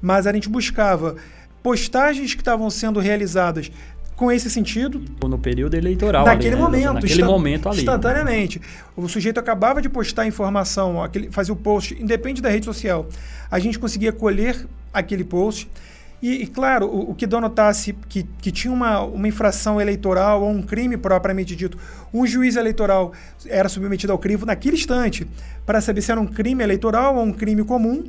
Mas 0.00 0.26
a 0.26 0.32
gente 0.32 0.48
buscava 0.48 1.16
postagens 1.62 2.34
que 2.34 2.40
estavam 2.40 2.68
sendo 2.70 3.00
realizadas 3.00 3.70
com 4.18 4.32
esse 4.32 4.50
sentido. 4.50 5.00
No 5.22 5.38
período 5.38 5.74
eleitoral. 5.74 6.26
Naquele 6.26 6.48
ali, 6.48 6.56
né? 6.56 6.62
momento. 6.62 6.94
Naquele 6.94 7.22
momento 7.22 7.68
ali. 7.68 7.78
Instantaneamente. 7.78 8.60
O 8.96 9.08
sujeito 9.08 9.38
acabava 9.38 9.80
de 9.80 9.88
postar 9.88 10.26
informação, 10.26 11.02
aquele, 11.02 11.30
fazia 11.30 11.54
o 11.54 11.56
post, 11.56 11.96
independe 12.00 12.42
da 12.42 12.50
rede 12.50 12.66
social. 12.66 13.08
A 13.48 13.58
gente 13.60 13.78
conseguia 13.78 14.12
colher 14.12 14.66
aquele 14.92 15.22
post. 15.22 15.70
E, 16.20 16.42
e 16.42 16.46
claro, 16.46 16.86
o, 16.86 17.10
o, 17.10 17.14
que 17.14 17.26
denotasse 17.26 17.92
que, 18.08 18.24
que 18.40 18.50
tinha 18.50 18.72
uma, 18.72 19.02
uma 19.02 19.28
infração 19.28 19.80
eleitoral 19.80 20.42
ou 20.42 20.50
um 20.50 20.62
crime 20.62 20.96
propriamente 20.96 21.54
dito, 21.54 21.78
um 22.12 22.26
juiz 22.26 22.56
eleitoral 22.56 23.12
era 23.46 23.68
submetido 23.68 24.12
ao 24.12 24.18
crivo 24.18 24.44
naquele 24.44 24.76
instante 24.76 25.26
para 25.64 25.80
saber 25.80 26.02
se 26.02 26.10
era 26.10 26.20
um 26.20 26.26
crime 26.26 26.62
eleitoral 26.62 27.16
ou 27.16 27.22
um 27.22 27.32
crime 27.32 27.64
comum. 27.64 28.04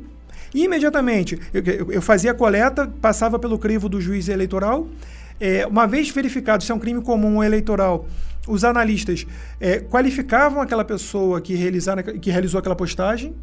E 0.52 0.64
imediatamente 0.64 1.38
eu, 1.54 1.92
eu, 1.92 2.02
fazia 2.02 2.32
a 2.32 2.34
coleta, 2.34 2.88
passava 3.00 3.38
pelo 3.38 3.56
crivo 3.58 3.88
do 3.88 4.00
juiz 4.00 4.28
eleitoral 4.28 4.88
é, 5.40 5.66
uma 5.66 5.86
vez 5.86 6.10
verificado 6.10 6.62
se 6.62 6.70
é 6.70 6.74
um 6.74 6.78
crime 6.78 7.00
comum 7.00 7.42
eleitoral, 7.42 8.06
os 8.46 8.62
analistas 8.62 9.26
é, 9.58 9.80
qualificavam 9.80 10.60
aquela 10.60 10.84
pessoa 10.84 11.40
que, 11.40 11.56
que 12.20 12.30
realizou 12.30 12.58
aquela 12.58 12.76
postagem, 12.76 13.34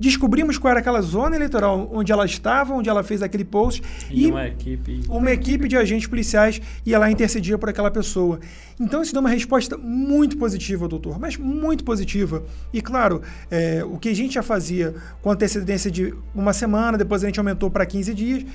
descobrimos 0.00 0.56
qual 0.56 0.70
era 0.70 0.80
aquela 0.80 1.02
zona 1.02 1.36
eleitoral 1.36 1.88
onde 1.92 2.10
ela 2.10 2.24
estava, 2.24 2.72
onde 2.72 2.88
ela 2.88 3.04
fez 3.04 3.22
aquele 3.22 3.44
post. 3.44 3.82
E, 4.10 4.24
e 4.24 4.30
uma 4.30 4.46
equipe. 4.48 5.00
Uma 5.08 5.30
equipe 5.30 5.68
de 5.68 5.76
agentes 5.76 6.08
policiais 6.08 6.60
ia 6.86 6.98
lá 6.98 7.10
intercedia 7.10 7.58
por 7.58 7.68
aquela 7.68 7.90
pessoa. 7.90 8.40
Então 8.80 9.02
isso 9.02 9.12
dá 9.12 9.20
uma 9.20 9.28
resposta 9.28 9.76
muito 9.76 10.38
positiva, 10.38 10.88
doutor, 10.88 11.20
mas 11.20 11.36
muito 11.36 11.84
positiva. 11.84 12.42
E 12.72 12.80
claro, 12.80 13.20
é, 13.50 13.84
o 13.84 13.98
que 13.98 14.08
a 14.08 14.14
gente 14.14 14.34
já 14.34 14.42
fazia 14.42 14.94
com 15.20 15.30
antecedência 15.30 15.90
de 15.90 16.14
uma 16.34 16.54
semana, 16.54 16.96
depois 16.96 17.22
a 17.22 17.26
gente 17.26 17.38
aumentou 17.38 17.70
para 17.70 17.84
15 17.84 18.14
dias. 18.14 18.46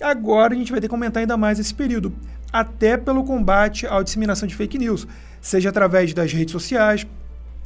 Agora 0.00 0.54
a 0.54 0.56
gente 0.56 0.72
vai 0.72 0.80
ter 0.80 0.88
que 0.88 0.94
aumentar 0.94 1.20
ainda 1.20 1.36
mais 1.36 1.58
esse 1.58 1.72
período, 1.72 2.12
até 2.50 2.96
pelo 2.96 3.24
combate 3.24 3.86
à 3.86 4.02
disseminação 4.02 4.48
de 4.48 4.54
fake 4.54 4.78
news, 4.78 5.06
seja 5.40 5.68
através 5.68 6.12
das 6.14 6.32
redes 6.32 6.50
sociais, 6.50 7.06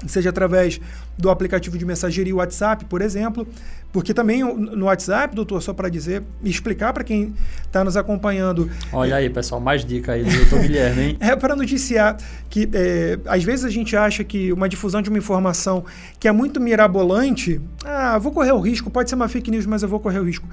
seja 0.06 0.30
através 0.30 0.80
do 1.16 1.30
aplicativo 1.30 1.76
de 1.76 1.84
mensageria 1.84 2.34
WhatsApp, 2.34 2.84
por 2.84 3.02
exemplo, 3.02 3.46
porque 3.92 4.14
também 4.14 4.44
no 4.44 4.86
WhatsApp, 4.86 5.34
doutor, 5.34 5.60
só 5.62 5.72
para 5.72 5.88
dizer, 5.88 6.22
explicar 6.44 6.92
para 6.92 7.02
quem 7.02 7.34
está 7.64 7.82
nos 7.82 7.96
acompanhando. 7.96 8.70
Olha 8.92 9.16
aí, 9.16 9.28
pessoal, 9.28 9.60
mais 9.60 9.84
dica 9.84 10.12
aí 10.12 10.22
do 10.22 10.30
doutor 10.30 10.60
Guilherme, 10.60 11.02
hein? 11.02 11.16
É 11.20 11.34
para 11.34 11.56
noticiar 11.56 12.16
que 12.48 12.68
é, 12.72 13.18
às 13.26 13.42
vezes 13.42 13.64
a 13.64 13.70
gente 13.70 13.96
acha 13.96 14.22
que 14.22 14.52
uma 14.52 14.68
difusão 14.68 15.02
de 15.02 15.08
uma 15.08 15.18
informação 15.18 15.84
que 16.20 16.28
é 16.28 16.32
muito 16.32 16.60
mirabolante, 16.60 17.60
ah, 17.84 18.18
vou 18.18 18.30
correr 18.30 18.52
o 18.52 18.60
risco, 18.60 18.90
pode 18.90 19.08
ser 19.08 19.16
uma 19.16 19.28
fake 19.28 19.50
news, 19.50 19.66
mas 19.66 19.82
eu 19.82 19.88
vou 19.88 19.98
correr 19.98 20.20
o 20.20 20.24
risco. 20.24 20.48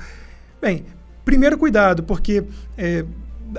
Bem, 0.61 0.85
Primeiro 1.25 1.57
cuidado, 1.57 2.03
porque 2.03 2.43
é, 2.77 3.03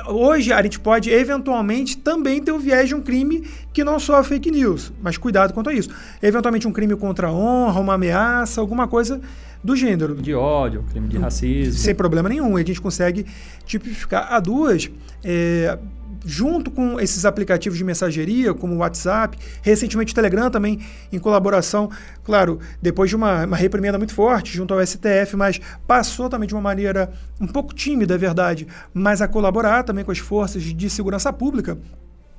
hoje 0.09 0.53
a 0.53 0.63
gente 0.63 0.79
pode 0.81 1.11
eventualmente 1.11 1.97
também 1.97 2.43
ter 2.43 2.53
o 2.53 2.59
viés 2.59 2.89
de 2.89 2.95
um 2.95 3.01
crime 3.01 3.47
que 3.73 3.85
não 3.85 3.99
só 3.99 4.21
é 4.21 4.25
fake 4.25 4.51
news, 4.51 4.93
mas 5.03 5.17
cuidado 5.17 5.53
quanto 5.53 5.71
a 5.71 5.75
isso. 5.75 5.91
Eventualmente 6.23 6.67
um 6.67 6.73
crime 6.73 6.97
contra 6.97 7.29
a 7.29 7.33
honra, 7.33 7.81
uma 7.81 7.95
ameaça, 7.95 8.61
alguma 8.61 8.89
coisa 8.89 9.21
do 9.63 9.75
gênero. 9.75 10.15
De 10.15 10.35
ódio, 10.35 10.85
crime 10.91 11.09
de 11.09 11.19
racismo. 11.19 11.75
Sem 11.75 11.95
problema 11.95 12.29
nenhum. 12.29 12.57
A 12.57 12.61
gente 12.61 12.81
consegue 12.81 13.27
tipificar. 13.65 14.33
A 14.33 14.41
duas, 14.41 14.91
é, 15.25 15.79
junto 16.27 16.73
com 16.73 16.99
esses 16.99 17.25
aplicativos 17.25 17.79
de 17.79 17.85
mensageria, 17.85 18.53
como 18.53 18.75
o 18.75 18.79
WhatsApp, 18.79 19.39
recentemente 19.63 20.13
o 20.13 20.15
Telegram 20.15 20.51
também, 20.51 20.81
em 21.13 21.19
colaboração, 21.21 21.89
claro, 22.25 22.59
depois 22.83 23.09
de 23.09 23.15
uma, 23.15 23.45
uma 23.45 23.57
reprimenda 23.57 23.97
muito 23.97 24.13
forte 24.13 24.53
junto 24.53 24.75
ao 24.75 24.85
STF, 24.85 25.37
mas 25.37 25.61
passou 25.87 26.29
também 26.29 26.49
de 26.49 26.55
uma 26.55 26.61
maneira 26.61 27.13
um 27.41 27.47
pouco 27.47 27.73
tímida, 27.73 28.17
é 28.17 28.19
verdade, 28.19 28.67
mas 28.93 29.23
a 29.23 29.29
colaborar 29.29 29.85
também 29.85 30.05
com 30.05 30.11
as 30.11 30.19
forças 30.19 30.65
de 30.65 30.91
segurança 30.91 31.33
pública. 31.33 31.79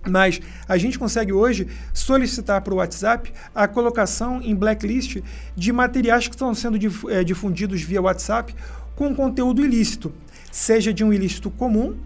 Mas 0.06 0.39
a 0.67 0.78
gente 0.78 1.00
consegue 1.00 1.32
hoje 1.32 1.67
solicitar 1.93 2.62
para 2.62 2.73
o 2.73 2.78
WhatsApp 2.78 3.32
a 3.56 3.67
colocação 3.67 4.41
em 4.41 4.56
blacklist 4.56 5.21
de 5.56 5.71
materiais 5.71 6.28
que 6.28 6.36
estão 6.36 6.54
sendo 6.54 6.78
eh, 7.10 7.23
difundidos 7.23 7.82
via 7.82 8.02
WhatsApp 8.02 8.54
com 8.95 9.13
conteúdo 9.13 9.63
ilícito, 9.63 10.13
seja 10.52 10.93
de 10.93 11.04
um 11.04 11.13
ilícito 11.13 11.52
comum, 11.52 11.97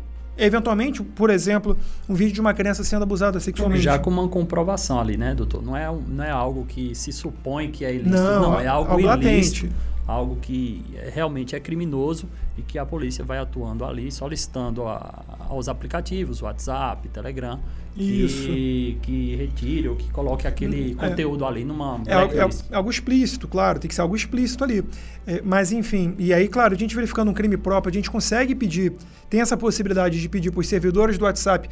eventualmente, 0.41 1.01
por 1.01 1.29
exemplo, 1.29 1.77
um 2.09 2.13
vídeo 2.13 2.33
de 2.33 2.41
uma 2.41 2.53
criança 2.53 2.83
sendo 2.83 3.03
abusada 3.03 3.39
sexualmente. 3.39 3.83
Já 3.83 3.99
com 3.99 4.09
uma 4.09 4.27
comprovação 4.27 4.99
ali, 4.99 5.15
né, 5.15 5.35
doutor? 5.35 5.63
Não 5.63 5.77
é, 5.77 5.93
não 6.07 6.23
é 6.23 6.31
algo 6.31 6.65
que 6.65 6.95
se 6.95 7.11
supõe 7.11 7.69
que 7.69 7.85
é 7.85 7.93
ilícito, 7.93 8.15
não, 8.15 8.41
não 8.41 8.59
é 8.59 8.67
algo, 8.67 8.91
algo 8.91 9.01
ilícito. 9.01 9.65
Latente. 9.67 9.90
Algo 10.11 10.35
que 10.35 10.83
realmente 11.13 11.55
é 11.55 11.59
criminoso 11.59 12.27
e 12.57 12.61
que 12.61 12.77
a 12.77 12.85
polícia 12.85 13.23
vai 13.23 13.37
atuando 13.37 13.85
ali, 13.85 14.11
solicitando 14.11 14.85
a, 14.85 15.23
aos 15.49 15.67
aplicativos, 15.67 16.41
WhatsApp, 16.41 17.07
Telegram, 17.09 17.59
que, 17.95 18.97
que 19.01 19.35
retire 19.35 19.89
ou 19.89 19.95
que 19.95 20.09
coloque 20.11 20.47
aquele 20.47 20.91
é, 20.91 20.95
conteúdo 20.95 21.45
ali 21.45 21.65
numa 21.65 22.01
é, 22.05 22.13
é, 22.13 22.49
é, 22.71 22.75
algo 22.75 22.89
explícito, 22.89 23.47
claro, 23.47 23.79
tem 23.79 23.89
que 23.89 23.95
ser 23.95 24.01
algo 24.01 24.15
explícito 24.15 24.63
ali. 24.63 24.83
É, 25.25 25.41
mas, 25.43 25.71
enfim, 25.71 26.15
e 26.17 26.33
aí, 26.33 26.47
claro, 26.47 26.73
a 26.73 26.77
gente 26.77 26.95
verificando 26.95 27.29
um 27.29 27.33
crime 27.33 27.57
próprio, 27.57 27.91
a 27.91 27.93
gente 27.93 28.09
consegue 28.09 28.55
pedir, 28.55 28.93
tem 29.29 29.41
essa 29.41 29.57
possibilidade 29.57 30.19
de 30.21 30.29
pedir 30.29 30.51
para 30.51 30.61
os 30.61 30.67
servidores 30.67 31.17
do 31.17 31.25
WhatsApp 31.25 31.69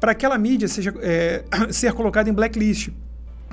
para 0.00 0.12
aquela 0.12 0.38
mídia 0.38 0.66
seja, 0.66 0.94
é, 1.00 1.44
ser 1.70 1.92
colocada 1.92 2.28
em 2.28 2.32
blacklist 2.32 2.88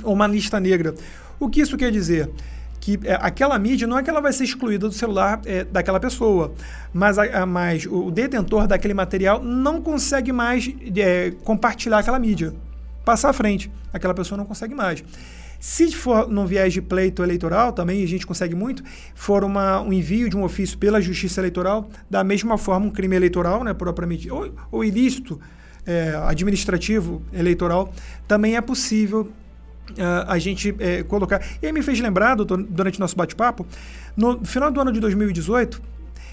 ou 0.04 0.14
uma 0.14 0.28
lista 0.28 0.60
negra. 0.60 0.96
O 1.40 1.50
que 1.50 1.62
isso 1.62 1.78
quer 1.78 1.92
dizer? 1.92 2.30
Que 2.80 3.00
é, 3.04 3.18
aquela 3.22 3.58
mídia 3.58 3.88
não 3.88 3.98
é 3.98 4.04
que 4.04 4.10
ela 4.10 4.22
vai 4.22 4.32
ser 4.32 4.44
excluída 4.44 4.88
do 4.88 4.94
celular 4.94 5.42
é, 5.46 5.64
daquela 5.64 6.00
pessoa, 6.00 6.54
mas, 6.94 7.18
a, 7.18 7.44
a, 7.44 7.46
mas 7.46 7.86
o 7.86 8.12
detentor 8.12 8.68
daquele 8.68 8.94
material 8.94 9.44
não 9.44 9.82
consegue 9.82 10.32
mais 10.32 10.74
é, 10.96 11.32
compartilhar 11.44 12.00
aquela 12.00 12.20
mídia, 12.20 12.54
passar 13.04 13.30
à 13.30 13.34
frente. 13.34 13.72
Aquela 13.92 14.14
pessoa 14.14 14.38
não 14.38 14.46
consegue 14.46 14.76
mais. 14.76 15.04
Se 15.60 15.92
for 15.92 16.28
num 16.28 16.46
viés 16.46 16.72
de 16.72 16.82
pleito 16.82 17.24
eleitoral, 17.24 17.74
também 17.74 18.04
a 18.04 18.08
gente 18.08 18.28
consegue 18.28 18.54
muito, 18.54 18.84
for 19.16 19.44
uma, 19.44 19.82
um 19.82 19.92
envio 19.92 20.30
de 20.30 20.38
um 20.38 20.44
ofício 20.44 20.78
pela 20.78 21.02
Justiça 21.02 21.42
Eleitoral, 21.42 21.90
da 22.10 22.24
mesma 22.24 22.58
forma 22.58 22.86
um 22.86 22.92
crime 22.92 23.16
eleitoral, 23.16 23.64
né, 23.64 23.74
propriamente, 23.74 24.30
ou, 24.30 24.54
ou 24.72 24.84
ilícito 24.84 25.40
é, 25.86 26.14
administrativo 26.26 27.24
eleitoral, 27.34 27.92
também 28.28 28.56
é 28.56 28.62
possível 28.62 29.32
a 30.28 30.38
gente 30.38 30.76
é, 30.80 31.04
colocar. 31.04 31.42
E 31.62 31.66
aí 31.66 31.72
me 31.72 31.82
fez 31.82 32.00
lembrar, 32.00 32.36
doutor, 32.36 32.62
durante 32.64 33.00
nosso 33.00 33.16
bate-papo, 33.16 33.66
no 34.16 34.44
final 34.46 34.72
do 34.72 34.80
ano 34.82 34.92
de 34.92 35.00
2018, 35.00 35.82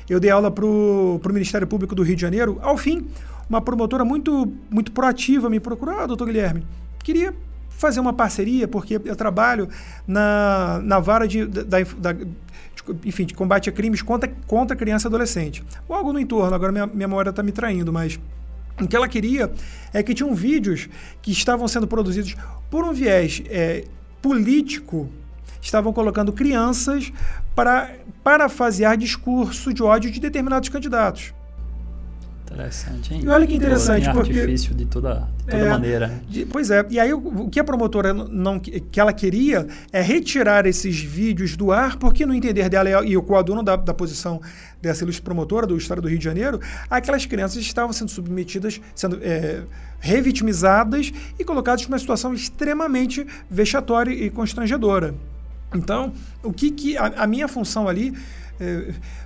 eu 0.09 0.21
dei 0.21 0.31
aula 0.31 0.51
para 0.51 0.65
o 0.65 1.21
Ministério 1.31 1.67
Público 1.67 1.95
do 1.95 2.03
Rio 2.03 2.17
de 2.17 2.23
Janeiro. 2.23 2.59
Ao 2.63 2.77
fim, 2.77 3.07
uma 3.49 3.61
promotora 3.61 4.05
muito, 4.05 4.53
muito 4.71 4.93
proativa 4.93 5.49
me 5.49 5.61
procurou, 5.61 5.99
ah, 5.99 6.07
doutor 6.07 6.27
Guilherme, 6.27 6.67
queria 7.03 7.35
fazer 7.71 8.01
uma 8.01 8.13
parceria, 8.13 8.69
porque 8.69 9.01
eu 9.05 9.17
trabalho 9.17 9.69
na, 10.07 10.81
na 10.83 10.99
vara 11.01 11.27
de, 11.27 11.45
da, 11.45 11.81
da 11.99 12.13
de, 12.13 12.29
enfim, 13.05 13.25
de 13.25 13.35
combate 13.35 13.69
a 13.69 13.73
crimes 13.73 14.03
contra, 14.03 14.31
contra 14.47 14.77
criança 14.77 15.07
e 15.07 15.09
adolescente. 15.09 15.65
Ou 15.89 15.97
algo 15.97 16.13
no 16.13 16.19
entorno, 16.19 16.55
agora 16.55 16.73
minha, 16.73 16.87
minha 16.87 17.09
memória 17.09 17.31
está 17.31 17.43
me 17.43 17.53
traindo, 17.53 17.93
mas 17.93 18.19
o 18.81 18.89
que 18.89 18.97
ela 18.97 19.09
queria 19.09 19.53
é 19.93 20.03
que 20.03 20.15
tinham 20.15 20.35
vídeos 20.35 20.89
que 21.23 21.31
estavam 21.31 21.69
sendo 21.69 21.87
produzidos 21.87 22.35
por 22.71 22.85
um 22.85 22.93
viés 22.93 23.43
é, 23.47 23.85
político, 24.21 25.09
estavam 25.61 25.93
colocando 25.93 26.33
crianças 26.33 27.13
para 27.55 27.95
parafasear 28.23 28.97
discurso 28.97 29.73
de 29.73 29.83
ódio 29.83 30.11
de 30.11 30.19
determinados 30.19 30.69
candidatos. 30.69 31.33
Interessante, 32.45 33.15
hein? 33.15 33.21
E 33.25 33.29
olha 33.29 33.47
que 33.47 33.55
interessante, 33.55 34.11
porque... 34.13 34.31
artifício 34.33 34.75
de 34.75 34.85
toda, 34.85 35.27
de 35.39 35.45
toda 35.47 35.57
é, 35.57 35.71
maneira. 35.71 36.23
De, 36.29 36.45
pois 36.45 36.71
é, 36.71 36.85
e 36.91 37.01
aí 37.01 37.13
o, 37.13 37.19
o, 37.19 37.49
que 37.49 37.59
a 37.59 37.65
promotora 37.65 38.13
não 38.13 38.61
que 38.61 39.01
ela 39.01 39.13
queria 39.13 39.67
é 39.91 40.03
retirar 40.03 40.67
esses 40.67 41.01
vídeos 41.01 41.57
do 41.57 41.73
ar, 41.73 41.97
porque 41.97 42.27
no 42.27 42.35
entender 42.35 42.69
dela 42.69 43.05
e 43.05 43.17
o 43.17 43.23
coaduno 43.23 43.63
da, 43.63 43.77
da 43.77 43.95
posição 43.95 44.41
dessa 44.81 45.05
ilustre 45.05 45.23
promotora 45.23 45.67
do 45.67 45.77
Estado 45.77 46.03
do 46.03 46.09
Rio 46.09 46.19
de 46.19 46.25
Janeiro, 46.25 46.61
aquelas 46.91 47.25
crianças 47.25 47.63
estavam 47.63 47.93
sendo 47.93 48.11
submetidas, 48.11 48.81
sendo 48.95 49.19
é, 49.23 49.63
revitimizadas 49.99 51.13
e 51.39 51.45
colocadas 51.45 51.87
numa 51.87 51.99
situação 51.99 52.35
extremamente 52.35 53.27
vexatória 53.51 54.13
e 54.13 54.29
constrangedora. 54.29 55.15
Então, 55.75 56.13
o 56.43 56.53
que, 56.53 56.71
que 56.71 56.97
a, 56.97 57.07
a 57.17 57.27
minha 57.27 57.49
função 57.49 57.89
ali 57.89 58.15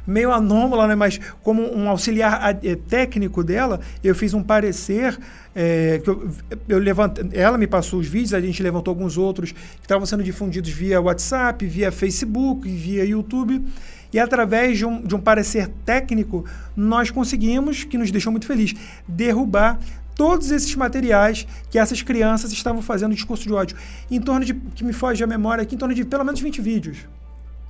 meio 0.06 0.32
anômala, 0.32 0.86
né? 0.86 0.94
mas 0.94 1.20
como 1.42 1.62
um 1.62 1.88
auxiliar 1.88 2.58
é, 2.62 2.76
técnico 2.76 3.44
dela, 3.44 3.80
eu 4.02 4.14
fiz 4.14 4.32
um 4.34 4.42
parecer 4.42 5.18
é, 5.54 6.00
que 6.02 6.08
eu, 6.08 6.30
eu 6.68 6.78
levantei, 6.78 7.28
ela 7.32 7.58
me 7.58 7.66
passou 7.66 8.00
os 8.00 8.06
vídeos, 8.06 8.32
a 8.32 8.40
gente 8.40 8.62
levantou 8.62 8.92
alguns 8.92 9.18
outros 9.18 9.52
que 9.52 9.82
estavam 9.82 10.06
sendo 10.06 10.22
difundidos 10.22 10.70
via 10.70 11.00
WhatsApp, 11.00 11.66
via 11.66 11.92
Facebook, 11.92 12.68
via 12.68 13.04
YouTube. 13.04 13.64
E 14.12 14.18
através 14.18 14.78
de 14.78 14.86
um, 14.86 15.02
de 15.02 15.14
um 15.14 15.20
parecer 15.20 15.68
técnico, 15.84 16.44
nós 16.74 17.10
conseguimos, 17.10 17.84
que 17.84 17.98
nos 17.98 18.10
deixou 18.10 18.32
muito 18.32 18.46
feliz, 18.46 18.74
derrubar 19.06 19.78
todos 20.14 20.50
esses 20.50 20.74
materiais 20.74 21.46
que 21.70 21.78
essas 21.78 22.02
crianças 22.02 22.50
estavam 22.50 22.82
fazendo 22.82 23.14
discurso 23.14 23.44
de 23.44 23.52
ódio. 23.52 23.76
Em 24.10 24.20
torno 24.20 24.44
de, 24.44 24.54
que 24.54 24.82
me 24.82 24.92
foge 24.92 25.22
a 25.22 25.26
memória 25.26 25.62
aqui, 25.62 25.74
em 25.74 25.78
torno 25.78 25.94
de 25.94 26.04
pelo 26.04 26.24
menos 26.24 26.40
20 26.40 26.60
vídeos. 26.60 26.98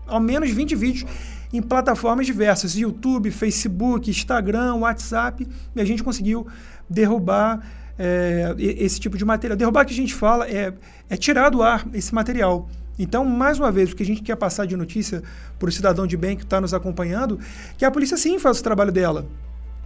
Ao 0.06 0.20
menos 0.20 0.50
20 0.50 0.74
vídeos 0.74 1.10
em 1.52 1.62
plataformas 1.62 2.26
diversas, 2.26 2.76
YouTube, 2.76 3.30
Facebook, 3.30 4.10
Instagram, 4.10 4.74
WhatsApp, 4.76 5.46
e 5.74 5.80
a 5.80 5.84
gente 5.84 6.02
conseguiu 6.02 6.46
derrubar 6.88 7.60
é, 7.98 8.54
esse 8.58 9.00
tipo 9.00 9.16
de 9.16 9.24
material. 9.24 9.56
Derrubar 9.56 9.84
que 9.84 9.92
a 9.92 9.96
gente 9.96 10.14
fala 10.14 10.46
é, 10.48 10.72
é 11.08 11.16
tirar 11.16 11.50
do 11.50 11.62
ar 11.62 11.86
esse 11.92 12.14
material. 12.14 12.68
Então, 12.98 13.24
mais 13.24 13.58
uma 13.58 13.70
vez, 13.70 13.92
o 13.92 13.96
que 13.96 14.02
a 14.02 14.06
gente 14.06 14.22
quer 14.22 14.36
passar 14.36 14.66
de 14.66 14.76
notícia 14.76 15.22
para 15.58 15.68
o 15.68 15.72
cidadão 15.72 16.06
de 16.06 16.16
bem 16.16 16.36
que 16.36 16.42
está 16.42 16.60
nos 16.60 16.74
acompanhando, 16.74 17.38
que 17.76 17.84
a 17.84 17.90
polícia 17.90 18.16
sim 18.16 18.38
faz 18.38 18.58
o 18.58 18.62
trabalho 18.62 18.90
dela. 18.90 19.26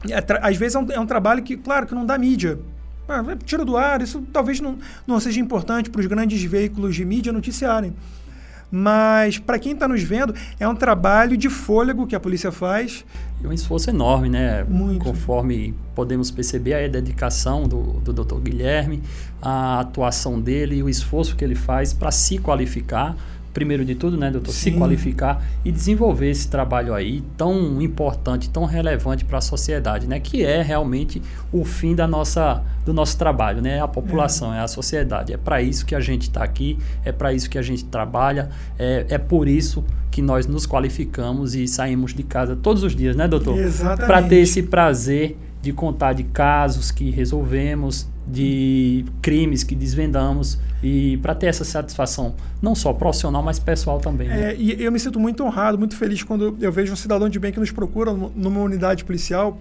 É, 0.08 0.24
às 0.40 0.56
vezes 0.56 0.74
é 0.74 0.78
um, 0.78 0.86
é 0.92 0.98
um, 0.98 1.06
trabalho 1.06 1.42
que, 1.42 1.56
claro, 1.56 1.86
que 1.86 1.94
não 1.94 2.06
dá 2.06 2.16
mídia. 2.16 2.58
Ah, 3.08 3.22
tira 3.44 3.64
do 3.64 3.76
ar, 3.76 4.00
isso 4.00 4.22
talvez 4.32 4.60
não, 4.60 4.78
não 5.06 5.20
seja 5.20 5.40
importante 5.40 5.90
para 5.90 6.00
os 6.00 6.06
grandes 6.06 6.42
veículos 6.42 6.94
de 6.94 7.04
mídia 7.04 7.32
noticiarem. 7.32 7.94
Mas 8.74 9.38
para 9.38 9.58
quem 9.58 9.72
está 9.72 9.86
nos 9.86 10.02
vendo, 10.02 10.34
é 10.58 10.66
um 10.66 10.74
trabalho 10.74 11.36
de 11.36 11.50
fôlego 11.50 12.06
que 12.06 12.16
a 12.16 12.20
polícia 12.20 12.50
faz. 12.50 13.04
E 13.42 13.46
um 13.46 13.52
esforço 13.52 13.90
enorme, 13.90 14.30
né? 14.30 14.64
Muito. 14.64 15.04
Conforme 15.04 15.74
podemos 15.94 16.30
perceber, 16.30 16.72
a 16.72 16.88
dedicação 16.88 17.68
do, 17.68 18.00
do 18.00 18.12
Dr. 18.14 18.40
Guilherme, 18.40 19.02
a 19.42 19.80
atuação 19.80 20.40
dele 20.40 20.76
e 20.76 20.82
o 20.82 20.88
esforço 20.88 21.36
que 21.36 21.44
ele 21.44 21.54
faz 21.54 21.92
para 21.92 22.10
se 22.10 22.38
qualificar 22.38 23.14
primeiro 23.52 23.84
de 23.84 23.94
tudo, 23.94 24.16
né, 24.16 24.30
doutor, 24.30 24.52
Sim. 24.52 24.72
se 24.72 24.78
qualificar 24.78 25.42
e 25.64 25.70
desenvolver 25.70 26.30
esse 26.30 26.48
trabalho 26.48 26.94
aí 26.94 27.22
tão 27.36 27.80
importante, 27.82 28.48
tão 28.48 28.64
relevante 28.64 29.24
para 29.24 29.38
a 29.38 29.40
sociedade, 29.40 30.06
né, 30.06 30.18
que 30.20 30.44
é 30.44 30.62
realmente 30.62 31.22
o 31.52 31.64
fim 31.64 31.94
da 31.94 32.06
nossa, 32.06 32.62
do 32.84 32.92
nosso 32.92 33.16
trabalho, 33.18 33.60
né, 33.60 33.80
a 33.80 33.88
população, 33.88 34.52
é, 34.52 34.58
é 34.58 34.60
a 34.60 34.68
sociedade. 34.68 35.32
É 35.32 35.36
para 35.36 35.60
isso 35.60 35.84
que 35.84 35.94
a 35.94 36.00
gente 36.00 36.22
está 36.22 36.42
aqui, 36.42 36.78
é 37.04 37.12
para 37.12 37.32
isso 37.32 37.48
que 37.48 37.58
a 37.58 37.62
gente 37.62 37.84
trabalha, 37.84 38.50
é, 38.78 39.06
é 39.08 39.18
por 39.18 39.46
isso 39.48 39.84
que 40.10 40.20
nós 40.20 40.46
nos 40.46 40.66
qualificamos 40.66 41.54
e 41.54 41.66
saímos 41.66 42.14
de 42.14 42.22
casa 42.22 42.54
todos 42.54 42.82
os 42.82 42.94
dias, 42.94 43.16
né, 43.16 43.26
doutor? 43.26 43.58
Exatamente. 43.58 44.06
Para 44.06 44.22
ter 44.22 44.36
esse 44.36 44.62
prazer 44.62 45.36
de 45.62 45.72
contar 45.72 46.12
de 46.12 46.24
casos 46.24 46.90
que 46.90 47.10
resolvemos, 47.10 48.08
de 48.26 49.04
crimes 49.20 49.64
que 49.64 49.74
desvendamos 49.74 50.58
e 50.82 51.16
para 51.18 51.34
ter 51.34 51.46
essa 51.46 51.64
satisfação 51.64 52.34
não 52.60 52.74
só 52.74 52.92
profissional, 52.92 53.42
mas 53.42 53.58
pessoal 53.58 54.00
também. 54.00 54.28
Né? 54.28 54.52
É, 54.52 54.56
e 54.56 54.82
eu 54.82 54.90
me 54.90 54.98
sinto 54.98 55.18
muito 55.18 55.44
honrado, 55.44 55.78
muito 55.78 55.96
feliz 55.96 56.22
quando 56.22 56.56
eu 56.60 56.72
vejo 56.72 56.92
um 56.92 56.96
cidadão 56.96 57.28
de 57.28 57.38
bem 57.38 57.52
que 57.52 57.60
nos 57.60 57.70
procura 57.70 58.12
numa 58.12 58.60
unidade 58.60 59.04
policial 59.04 59.58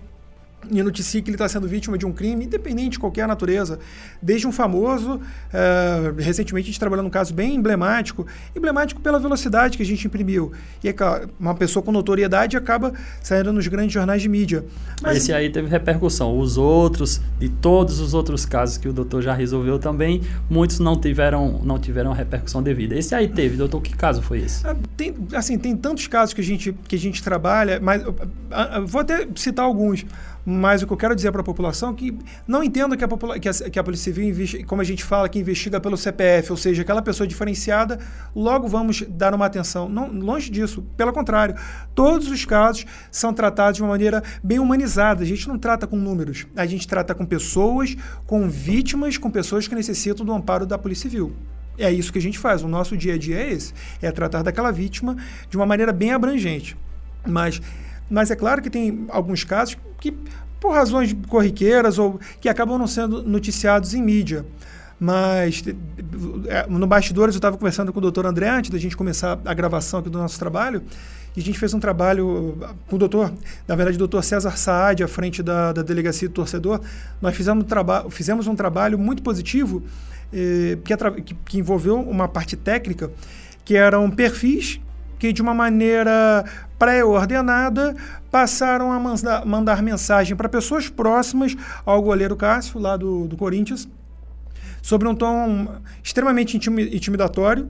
e 0.70 0.84
noticia 0.84 1.22
que 1.22 1.30
ele 1.30 1.36
está 1.36 1.48
sendo 1.48 1.68
vítima 1.68 1.98
de 1.98 2.06
um 2.06 2.12
crime, 2.12 2.46
independente 2.46 2.92
de 2.92 3.00
qualquer 3.00 3.28
natureza, 3.28 3.80
desde 4.22 4.48
um 4.48 4.52
famoso, 4.52 5.16
uh, 5.16 6.16
recentemente 6.18 6.66
a 6.66 6.72
gente 6.72 6.80
trabalhou 6.80 7.04
num 7.04 7.10
caso 7.10 7.34
bem 7.34 7.56
emblemático, 7.56 8.28
emblemático 8.56 9.02
pela 9.02 9.20
velocidade 9.20 9.78
que 9.78 9.84
a 9.84 9.86
gente 9.86 10.06
imprimiu. 10.06 10.52
E 10.84 10.90
é 10.90 10.94
claro, 10.94 11.30
uma 11.40 11.56
pessoa 11.56 11.84
com 11.84 11.92
notoriedade 11.92 12.56
acaba 12.58 12.94
saindo 13.22 13.52
nos 13.52 13.68
grandes 13.68 13.94
jornais 13.94 14.22
de 14.22 14.30
mídia. 14.30 14.64
Mas, 15.02 15.18
Esse 15.18 15.34
aí 15.34 15.50
teve 15.50 15.68
repercussão. 15.68 16.38
Os 16.38 16.58
outros, 16.58 17.22
de 17.40 17.50
todos 17.50 18.00
os 18.00 18.14
outros 18.14 18.46
casos 18.46 18.78
que 18.78 18.88
o 18.88 18.94
doutor 18.94 19.22
já 19.22 19.34
resolveu 19.34 19.80
também, 19.80 20.22
muitos 20.50 20.80
não 20.80 21.00
tiveram, 21.00 21.62
não 21.64 21.80
tiveram 21.80 22.12
repercussão 22.12 22.62
devida. 22.62 22.96
Esse 22.96 23.16
aí 23.16 23.28
teve, 23.28 23.58
doutor, 23.58 23.82
que 23.82 23.96
caso 23.96 24.22
foi 24.22 24.40
esse? 24.40 24.66
Uh, 24.66 24.78
tem, 24.96 25.16
assim, 25.34 25.58
tem 25.58 25.76
tantos 25.76 26.08
casos 26.08 26.34
que 26.34 26.42
a 26.42 26.44
gente, 26.44 26.74
que 26.88 26.96
a 26.96 27.00
gente 27.00 27.24
trabalha, 27.24 27.80
mas 27.82 28.06
uh, 28.06 28.14
vou 28.86 29.02
até 29.02 29.28
citar 29.36 29.66
alguns. 29.66 30.06
Mas 30.46 30.82
o 30.82 30.88
que 30.88 30.94
eu 30.94 30.98
quero 30.98 31.16
dizer 31.16 31.32
para 31.32 31.42
a 31.42 31.44
população 31.44 31.92
é 31.92 31.94
que 31.94 32.18
não 32.48 32.64
entenda 32.64 32.98
que 32.98 33.04
a, 33.04 33.08
que 33.40 33.50
a, 33.50 33.54
que 33.70 33.80
a 33.80 33.84
Polícia 33.84 34.14
Civil, 34.14 34.66
como 34.66 34.82
a 34.82 34.86
gente 34.86 35.04
fala, 35.04 35.30
que 35.30 35.40
investiga 35.40 35.80
pelo 35.80 35.96
CPF, 35.96 36.52
ou 36.52 36.58
seja, 36.58 36.82
aquela 36.82 37.02
pessoa 37.02 37.28
diferenciada, 37.28 38.00
logo 38.36 38.68
vamos 38.68 39.04
dar 39.08 39.34
uma 39.34 39.46
atenção. 39.46 39.88
Não, 39.88 40.12
longe 40.12 40.50
disso, 40.50 40.84
pelo 40.98 41.14
contrário, 41.14 41.56
todos 41.94 42.30
os 42.30 42.46
casos 42.46 42.86
são 43.12 43.34
tratados 43.34 43.78
de 43.78 43.84
uma 43.84 43.90
maneira 43.90 44.24
bem 44.44 44.60
humanizada. 44.60 45.24
A 45.24 45.26
gente 45.26 45.48
não 45.48 45.58
trata 45.58 45.86
com 45.86 45.96
números, 45.96 46.48
a 46.56 46.66
gente 46.66 46.88
trata 46.88 47.14
com 47.14 47.26
pessoas, 47.26 47.96
com 48.26 48.50
vítimas, 48.50 49.18
com 49.18 49.30
pessoas 49.30 49.68
que 49.68 49.76
necessitam 49.76 50.26
do 50.26 50.34
amparo 50.34 50.66
da 50.66 50.78
Polícia 50.78 51.10
Civil. 51.10 51.36
É 51.78 51.92
isso 51.92 52.12
que 52.12 52.20
a 52.20 52.22
gente 52.22 52.38
faz. 52.38 52.64
O 52.64 52.68
nosso 52.68 52.98
dia 52.98 53.16
a 53.16 53.18
dia 53.18 53.38
é 53.38 53.52
esse: 53.52 53.74
é 54.02 54.12
tratar 54.12 54.44
daquela 54.44 54.72
vítima 54.72 55.16
de 55.50 55.58
uma 55.58 55.66
maneira 55.66 55.92
bem 55.92 56.12
abrangente. 56.12 56.78
Mas 57.26 57.62
mas 58.10 58.32
é 58.32 58.36
claro 58.36 58.62
que 58.62 58.70
tem 58.70 59.06
alguns 59.10 59.44
casos 59.44 59.78
que, 60.00 60.14
por 60.60 60.74
razões 60.74 61.16
corriqueiras 61.28 61.98
ou 61.98 62.20
que 62.40 62.50
acabam 62.50 62.78
não 62.78 62.88
sendo 62.88 63.24
noticiados 63.24 63.94
em 63.94 64.02
mídia. 64.02 64.46
Mas 65.00 65.64
é, 66.48 66.68
no 66.68 66.86
bastidores 66.86 67.34
eu 67.34 67.40
estava 67.40 67.58
conversando 67.58 67.92
com 67.92 67.98
o 67.98 68.02
doutor 68.02 68.24
André 68.28 68.48
antes 68.48 68.70
da 68.70 68.78
gente 68.78 68.96
começar 68.96 69.40
a 69.44 69.54
gravação 69.54 70.00
aqui 70.00 70.12
do 70.12 70.20
nosso 70.20 70.38
trabalho 70.38 70.84
E 71.36 71.40
a 71.40 71.44
gente 71.44 71.58
fez 71.58 71.74
um 71.74 71.80
trabalho 71.80 72.56
com 72.88 72.98
o 72.98 73.00
doutor, 73.00 73.34
na 73.68 73.76
verdade, 73.76 73.96
o 73.96 73.98
doutor 73.98 74.24
César 74.24 74.56
Saad, 74.58 75.04
à 75.04 75.08
frente 75.08 75.42
da, 75.42 75.74
da 75.74 75.82
Delegacia 75.82 76.28
do 76.28 76.34
Torcedor. 76.36 76.82
Nós 77.20 77.36
fizemos, 77.36 77.66
um 77.66 78.10
fizemos 78.12 78.46
um 78.46 78.56
trabalho 78.56 79.00
muito 79.00 79.24
positivo 79.24 79.82
eh, 80.32 80.78
que, 80.84 80.96
que, 81.24 81.34
que 81.34 81.58
envolveu 81.58 82.00
uma 82.00 82.28
parte 82.28 82.56
técnica, 82.56 83.10
que 83.66 83.76
eram 83.76 84.08
perfis 84.12 84.80
que, 85.22 85.32
de 85.32 85.40
uma 85.40 85.54
maneira 85.54 86.44
pré-ordenada, 86.80 87.96
passaram 88.32 88.92
a 88.92 89.00
mandar, 89.00 89.46
mandar 89.46 89.84
mensagem 89.84 90.36
para 90.36 90.50
pessoas 90.50 90.90
próximas 90.90 91.56
ao 91.86 92.02
goleiro 92.02 92.36
Cássio, 92.36 92.80
lá 92.80 92.98
do, 92.98 93.28
do 93.28 93.38
Corinthians, 93.38 93.88
sobre 94.82 95.08
um 95.08 95.14
tom 95.14 95.76
extremamente 96.04 96.58
intimidatório, 96.58 97.70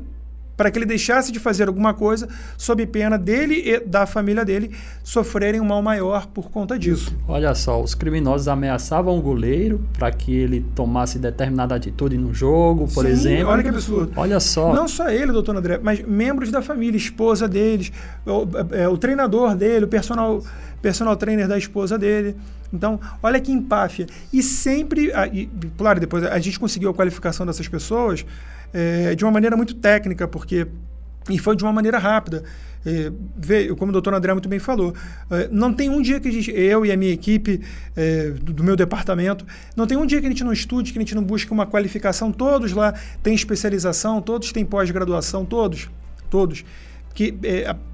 para 0.61 0.69
que 0.69 0.77
ele 0.77 0.85
deixasse 0.85 1.31
de 1.31 1.39
fazer 1.39 1.67
alguma 1.67 1.91
coisa 1.91 2.29
sob 2.55 2.85
pena 2.85 3.17
dele 3.17 3.63
e 3.65 3.79
da 3.79 4.05
família 4.05 4.45
dele 4.45 4.69
sofrerem 5.03 5.59
um 5.59 5.65
mal 5.65 5.81
maior 5.81 6.27
por 6.27 6.51
conta 6.51 6.77
disso. 6.77 7.17
Olha 7.27 7.55
só, 7.55 7.81
os 7.81 7.95
criminosos 7.95 8.47
ameaçavam 8.47 9.17
o 9.17 9.21
goleiro 9.23 9.83
para 9.91 10.11
que 10.11 10.31
ele 10.31 10.63
tomasse 10.75 11.17
determinada 11.17 11.73
atitude 11.73 12.15
no 12.15 12.31
jogo, 12.31 12.87
por 12.93 13.05
Sim, 13.05 13.11
exemplo. 13.11 13.47
Olha 13.47 13.63
que 13.63 13.69
absurdo. 13.69 14.11
Olha 14.15 14.39
só. 14.39 14.71
Não 14.71 14.87
só 14.87 15.09
ele, 15.09 15.31
doutor 15.31 15.55
André, 15.55 15.79
mas 15.81 15.99
membros 16.05 16.51
da 16.51 16.61
família, 16.61 16.95
esposa 16.95 17.47
deles, 17.47 17.91
o, 18.23 18.47
é, 18.75 18.87
o 18.87 18.99
treinador 18.99 19.55
dele, 19.55 19.85
o 19.85 19.87
personal, 19.87 20.43
personal 20.79 21.15
trainer 21.15 21.47
da 21.47 21.57
esposa 21.57 21.97
dele. 21.97 22.35
Então, 22.71 22.99
olha 23.23 23.39
que 23.39 23.51
empáfia. 23.51 24.05
E 24.31 24.43
sempre, 24.43 25.11
e, 25.33 25.49
claro, 25.75 25.99
depois 25.99 26.23
a 26.23 26.37
gente 26.37 26.59
conseguiu 26.59 26.91
a 26.91 26.93
qualificação 26.93 27.47
dessas 27.47 27.67
pessoas 27.67 28.23
é, 28.73 29.15
de 29.15 29.23
uma 29.23 29.31
maneira 29.31 29.55
muito 29.55 29.75
técnica, 29.75 30.27
porque 30.27 30.67
e 31.29 31.37
foi 31.37 31.55
de 31.55 31.63
uma 31.63 31.73
maneira 31.73 31.97
rápida. 31.97 32.43
É, 32.83 33.11
veio, 33.37 33.75
como 33.75 33.91
o 33.91 33.93
doutor 33.93 34.13
André 34.13 34.33
muito 34.33 34.49
bem 34.49 34.57
falou, 34.57 34.95
é, 35.29 35.47
não 35.51 35.71
tem 35.71 35.87
um 35.87 36.01
dia 36.01 36.19
que 36.19 36.31
gente, 36.31 36.49
eu 36.51 36.83
e 36.83 36.91
a 36.91 36.97
minha 36.97 37.13
equipe 37.13 37.61
é, 37.95 38.31
do, 38.31 38.53
do, 38.53 38.63
meu 38.63 38.75
departamento, 38.75 39.45
não 39.75 39.85
tem 39.85 39.95
um 39.95 40.05
dia 40.05 40.19
que 40.19 40.25
a 40.25 40.29
gente 40.29 40.43
não 40.43 40.51
estude, 40.51 40.91
que 40.91 40.97
a 40.97 41.01
gente 41.01 41.13
não 41.13 41.23
busque 41.23 41.51
uma 41.51 41.67
qualificação. 41.67 42.31
Todos 42.31 42.71
lá 42.71 42.93
têm 43.21 43.35
especialização, 43.35 44.19
todos 44.19 44.51
têm 44.51 44.65
pós-graduação, 44.65 45.45
todos, 45.45 45.91
todos. 46.29 46.65
Que, 47.13 47.35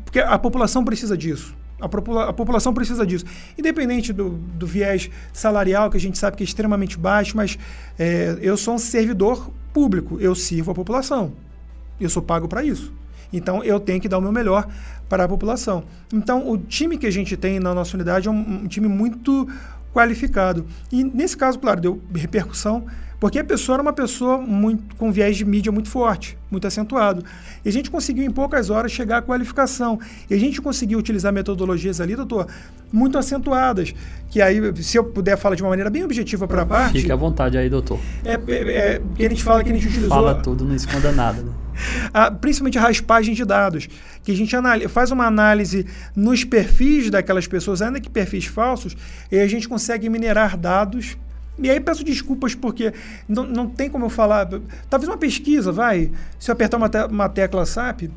porque 0.05 0.19
a 0.19 0.39
população 0.39 0.85
precisa 0.85 1.17
disso. 1.17 1.53
A, 1.79 1.87
popula 1.87 2.29
a, 2.29 2.33
população 2.33 2.73
precisa 2.73 3.05
disso. 3.05 3.25
Independente 3.57 4.11
do, 4.11 4.29
do, 4.29 4.65
viés 4.65 5.09
salarial, 5.31 5.89
que 5.89 5.97
a 5.97 5.99
gente 5.99 6.17
sabe 6.17 6.37
que 6.37 6.43
é 6.43 6.45
extremamente 6.45 6.97
baixo, 6.97 7.37
mas 7.37 7.57
é, 7.99 8.37
eu 8.41 8.57
sou 8.57 8.75
um 8.75 8.79
servidor 8.79 9.51
público, 9.73 10.19
eu 10.19 10.33
sirvo 10.33 10.71
a 10.71 10.75
população. 10.75 11.33
Eu 11.99 12.09
sou 12.09 12.21
pago 12.21 12.47
para 12.47 12.63
isso. 12.63 12.91
Então 13.31 13.63
eu 13.63 13.79
tenho 13.79 13.99
que 13.99 14.07
dar 14.07 14.17
o 14.17 14.21
meu 14.21 14.31
melhor 14.31 14.67
para 15.07 15.25
a 15.25 15.27
população. 15.27 15.83
Então 16.13 16.49
o 16.49 16.57
time 16.57 16.97
que 16.97 17.05
a 17.05 17.11
gente 17.11 17.37
tem 17.37 17.59
na 17.59 17.73
nossa 17.73 17.95
unidade 17.95 18.27
é 18.27 18.31
um, 18.31 18.63
um 18.63 18.67
time 18.67 18.87
muito 18.87 19.47
qualificado. 19.93 20.65
E 20.91 21.03
nesse 21.03 21.35
caso, 21.35 21.59
claro, 21.59 21.81
deu 21.81 22.01
repercussão 22.13 22.85
porque 23.19 23.39
a 23.39 23.43
pessoa 23.43 23.77
era 23.77 23.81
uma 23.81 23.93
pessoa 23.93 24.37
muito, 24.37 24.95
com 24.95 25.11
viés 25.11 25.37
de 25.37 25.43
mídia 25.43 25.71
muito 25.71 25.89
forte, 25.89 26.37
muito 26.51 26.67
acentuado. 26.67 27.23
E 27.65 27.69
a 27.69 27.71
gente 27.71 27.89
conseguiu 27.89 28.23
em 28.23 28.29
poucas 28.29 28.69
horas 28.69 28.91
chegar 28.91 29.17
à 29.17 29.21
qualificação. 29.21 29.99
E 30.29 30.35
a 30.35 30.37
gente 30.37 30.61
conseguiu 30.61 30.99
utilizar 30.99 31.33
metodologias 31.33 31.99
ali, 31.99 32.15
doutor, 32.15 32.47
muito 32.93 33.17
acentuadas. 33.17 33.93
Que 34.29 34.39
aí, 34.39 34.61
se 34.83 34.97
eu 34.97 35.03
puder 35.03 35.35
falar 35.35 35.55
de 35.55 35.63
uma 35.63 35.69
maneira 35.69 35.89
bem 35.89 36.03
objetiva 36.03 36.47
para 36.47 36.61
a 36.61 36.65
parte. 36.65 36.99
Fique 36.99 37.11
à 37.11 37.15
vontade 37.15 37.57
aí, 37.57 37.69
doutor. 37.69 37.99
É, 38.23 38.33
é, 38.33 39.01
é, 39.19 39.25
a 39.25 39.29
gente 39.29 39.43
fala 39.43 39.63
que 39.63 39.71
a 39.71 39.73
gente 39.73 39.87
utilizou. 39.87 40.09
Fala 40.09 40.35
tudo, 40.35 40.63
não 40.63 40.75
esconda 40.75 41.11
nada. 41.11 41.41
Né? 41.41 41.51
A, 42.11 42.31
principalmente 42.31 42.79
a 42.79 42.81
raspagem 42.81 43.35
de 43.35 43.45
dados, 43.45 43.87
que 44.23 44.31
a 44.31 44.35
gente 44.35 44.55
faz 44.89 45.11
uma 45.11 45.27
análise 45.27 45.85
nos 46.15 46.43
perfis 46.43 47.11
daquelas 47.11 47.45
pessoas, 47.45 47.83
ainda 47.83 47.99
que 47.99 48.09
perfis 48.09 48.45
falsos, 48.45 48.97
e 49.31 49.37
a 49.37 49.47
gente 49.47 49.69
consegue 49.69 50.09
minerar 50.09 50.57
dados 50.57 51.15
e 51.59 51.69
aí 51.69 51.79
peço 51.79 52.03
desculpas 52.03 52.53
porque 52.53 52.93
não, 53.27 53.43
não 53.43 53.69
tem 53.69 53.89
como 53.89 54.05
eu 54.05 54.09
falar. 54.09 54.47
Talvez 54.89 55.09
uma 55.09 55.17
pesquisa, 55.17 55.71
vai. 55.71 56.11
Se 56.39 56.51
eu 56.51 56.53
apertar 56.53 56.77
uma, 56.77 56.89
te 56.89 57.03
uma 57.05 57.27
tecla 57.27 57.65
SAP, 57.65 58.09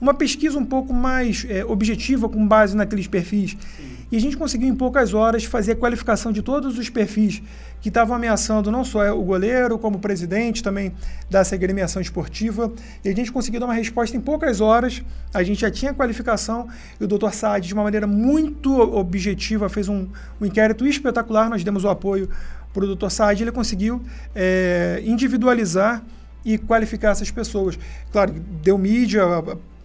uma 0.00 0.14
pesquisa 0.14 0.58
um 0.58 0.64
pouco 0.64 0.92
mais 0.92 1.46
é, 1.48 1.64
objetiva 1.64 2.28
com 2.28 2.46
base 2.46 2.76
naqueles 2.76 3.06
perfis. 3.06 3.56
Sim. 3.76 3.98
E 4.10 4.16
a 4.16 4.20
gente 4.20 4.38
conseguiu 4.38 4.68
em 4.68 4.74
poucas 4.74 5.12
horas 5.12 5.44
fazer 5.44 5.72
a 5.72 5.76
qualificação 5.76 6.32
de 6.32 6.40
todos 6.40 6.78
os 6.78 6.88
perfis 6.88 7.42
que 7.80 7.88
estavam 7.88 8.16
ameaçando 8.16 8.70
não 8.70 8.82
só 8.82 9.12
o 9.12 9.22
goleiro, 9.22 9.78
como 9.78 9.98
o 9.98 10.00
presidente 10.00 10.62
também 10.62 10.92
dessa 11.28 11.54
agremiação 11.54 12.00
esportiva. 12.00 12.72
E 13.04 13.08
a 13.10 13.14
gente 13.14 13.30
conseguiu 13.30 13.60
dar 13.60 13.66
uma 13.66 13.74
resposta 13.74 14.16
em 14.16 14.20
poucas 14.20 14.62
horas. 14.62 15.02
A 15.32 15.42
gente 15.42 15.60
já 15.60 15.70
tinha 15.70 15.90
a 15.90 15.94
qualificação 15.94 16.68
e 16.98 17.04
o 17.04 17.06
doutor 17.06 17.34
Saad, 17.34 17.66
de 17.66 17.74
uma 17.74 17.82
maneira 17.82 18.06
muito 18.06 18.80
objetiva, 18.80 19.68
fez 19.68 19.90
um, 19.90 20.08
um 20.40 20.46
inquérito 20.46 20.86
espetacular. 20.86 21.50
Nós 21.50 21.62
demos 21.62 21.84
o 21.84 21.88
apoio 21.88 22.30
para 22.72 22.84
o 22.84 22.94
Dr. 22.94 23.08
Saad, 23.08 23.42
ele 23.42 23.52
conseguiu 23.52 24.02
é, 24.34 25.02
individualizar 25.04 26.02
e 26.44 26.58
qualificar 26.58 27.10
essas 27.10 27.30
pessoas. 27.30 27.78
Claro, 28.12 28.32
deu 28.62 28.78
mídia, 28.78 29.22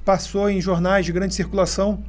passou 0.06 0.50
em 0.50 0.62
jornais 0.62 1.06
de 1.06 1.12
grande 1.12 1.34
circulação 1.34 2.04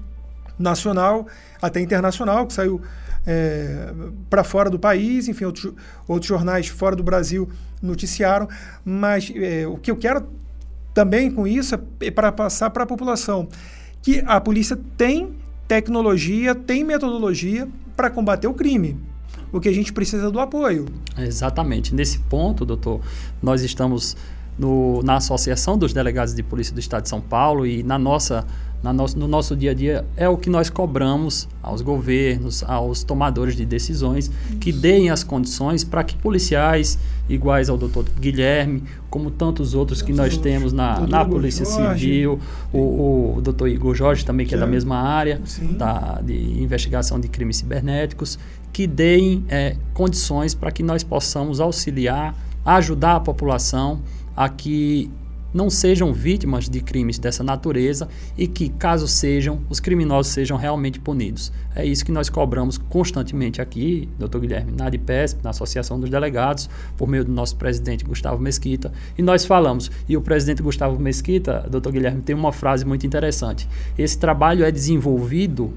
nacional 0.59 1.27
até 1.61 1.81
internacional, 1.81 2.47
que 2.47 2.53
saiu 2.53 2.81
é, 3.27 3.93
para 4.29 4.45
fora 4.45 4.69
do 4.69 4.79
país, 4.79 5.29
enfim, 5.29 5.45
outros, 5.45 5.73
outros 6.07 6.29
jornais 6.29 6.69
fora 6.69 6.95
do 6.95 7.03
Brasil 7.03 7.49
noticiaram, 7.83 8.49
mas 8.85 9.33
é, 9.35 9.67
o 9.67 9.77
que 9.77 9.91
eu 9.91 9.97
quero 9.97 10.29
também 10.93 11.31
com 11.31 11.47
isso 11.47 11.75
é 12.01 12.11
para 12.11 12.31
passar 12.31 12.71
para 12.71 12.85
a 12.85 12.87
população 12.87 13.49
que 14.03 14.23
a 14.27 14.41
polícia 14.41 14.79
tem 14.97 15.35
tecnologia, 15.67 16.55
tem 16.55 16.85
metodologia 16.85 17.67
para 17.97 18.11
combater 18.11 18.47
o 18.47 18.55
crime 18.55 19.14
o 19.55 19.61
que 19.61 19.69
a 19.69 19.73
gente 19.73 19.93
precisa 19.93 20.31
do 20.31 20.41
apoio. 20.41 20.87
Exatamente. 21.17 21.95
Nesse 21.95 22.19
ponto, 22.19 22.65
doutor, 22.65 23.01
nós 23.41 23.63
estamos 23.63 24.17
no, 24.59 25.01
na 25.03 25.17
Associação 25.17 25.79
dos 25.79 25.93
Delegados 25.93 26.35
de 26.35 26.43
Polícia 26.43 26.75
do 26.75 26.81
Estado 26.81 27.05
de 27.05 27.09
São 27.09 27.21
Paulo 27.21 27.65
e 27.65 27.83
na 27.85 27.97
nossa, 27.97 28.45
na 28.83 28.93
nosso, 28.93 29.17
no 29.19 29.29
nosso 29.29 29.57
dia 29.57 29.71
a 29.71 29.75
dia 29.75 30.05
é 30.17 30.29
o 30.29 30.37
que 30.37 30.51
nós 30.51 30.71
cobramos 30.71 31.49
aos 31.63 31.83
governos, 31.83 32.65
aos 32.65 33.05
tomadores 33.05 33.57
de 33.57 33.65
decisões, 33.65 34.31
que 34.61 34.73
deem 34.73 35.11
as 35.11 35.23
condições 35.23 35.85
para 35.85 36.03
que 36.03 36.17
policiais 36.17 36.99
iguais 37.29 37.71
ao 37.71 37.79
doutor 37.79 38.05
Guilherme, 38.21 38.83
como 39.09 39.31
tantos 39.31 39.75
outros 39.75 40.03
que 40.03 40.13
nós 40.13 40.37
temos 40.37 40.73
na, 40.73 41.01
na 41.07 41.25
Polícia. 41.25 41.65
Civil, 41.65 42.41
o, 42.73 43.37
o 43.37 43.41
doutor 43.41 43.69
Igor 43.69 43.95
Jorge 43.95 44.25
também, 44.25 44.47
que 44.47 44.55
é 44.55 44.59
da 44.59 44.67
mesma 44.67 44.97
área 44.97 45.41
da, 45.79 46.21
de 46.21 46.61
investigação 46.61 47.19
de 47.19 47.29
crimes 47.29 47.57
cibernéticos, 47.57 48.39
que 48.75 48.89
deem 48.89 49.45
é, 49.49 49.77
condições 49.95 50.53
para 50.53 50.73
que 50.73 50.83
nós 50.83 51.05
possamos 51.05 51.61
auxiliar, 51.61 52.35
ajudar 52.67 53.15
a 53.15 53.21
população 53.21 54.03
a 54.37 54.49
que 54.49 55.09
não 55.55 55.71
sejam 55.71 56.13
vítimas 56.13 56.69
de 56.69 56.81
crimes 56.81 57.17
dessa 57.17 57.45
natureza 57.45 58.09
e 58.37 58.49
que, 58.49 58.69
caso 58.71 59.07
sejam, 59.07 59.61
os 59.71 59.79
criminosos 59.79 60.33
sejam 60.33 60.57
realmente 60.57 60.99
punidos. 60.99 61.53
É 61.77 61.87
isso 61.87 62.05
que 62.05 62.11
nós 62.11 62.29
cobramos 62.29 62.77
constantemente 62.77 63.63
aqui, 63.63 64.09
doutor 64.19 64.41
Guilherme, 64.41 64.73
na 64.73 64.87
ADPESP, 64.87 65.45
na 65.45 65.51
Associação 65.51 66.01
dos 66.01 66.11
Delegados, 66.11 66.69
por 66.97 67.07
meio 67.07 67.25
do 67.25 67.31
nosso 67.31 67.55
presidente 67.55 68.05
Gustavo 68.05 68.43
Mesquita, 68.43 68.93
e 69.17 69.23
nós 69.23 69.45
falamos, 69.45 69.89
e 70.09 70.17
o 70.17 70.21
presidente 70.21 70.61
Gustavo 70.61 70.99
Mesquita, 70.99 71.65
doutor 71.71 71.93
Guilherme, 71.93 72.23
tem 72.23 72.35
uma 72.35 72.53
frase 72.53 72.85
muito 72.85 73.07
interessante, 73.07 73.69
esse 73.97 74.19
trabalho 74.19 74.65
é 74.65 74.73
desenvolvido 74.73 75.73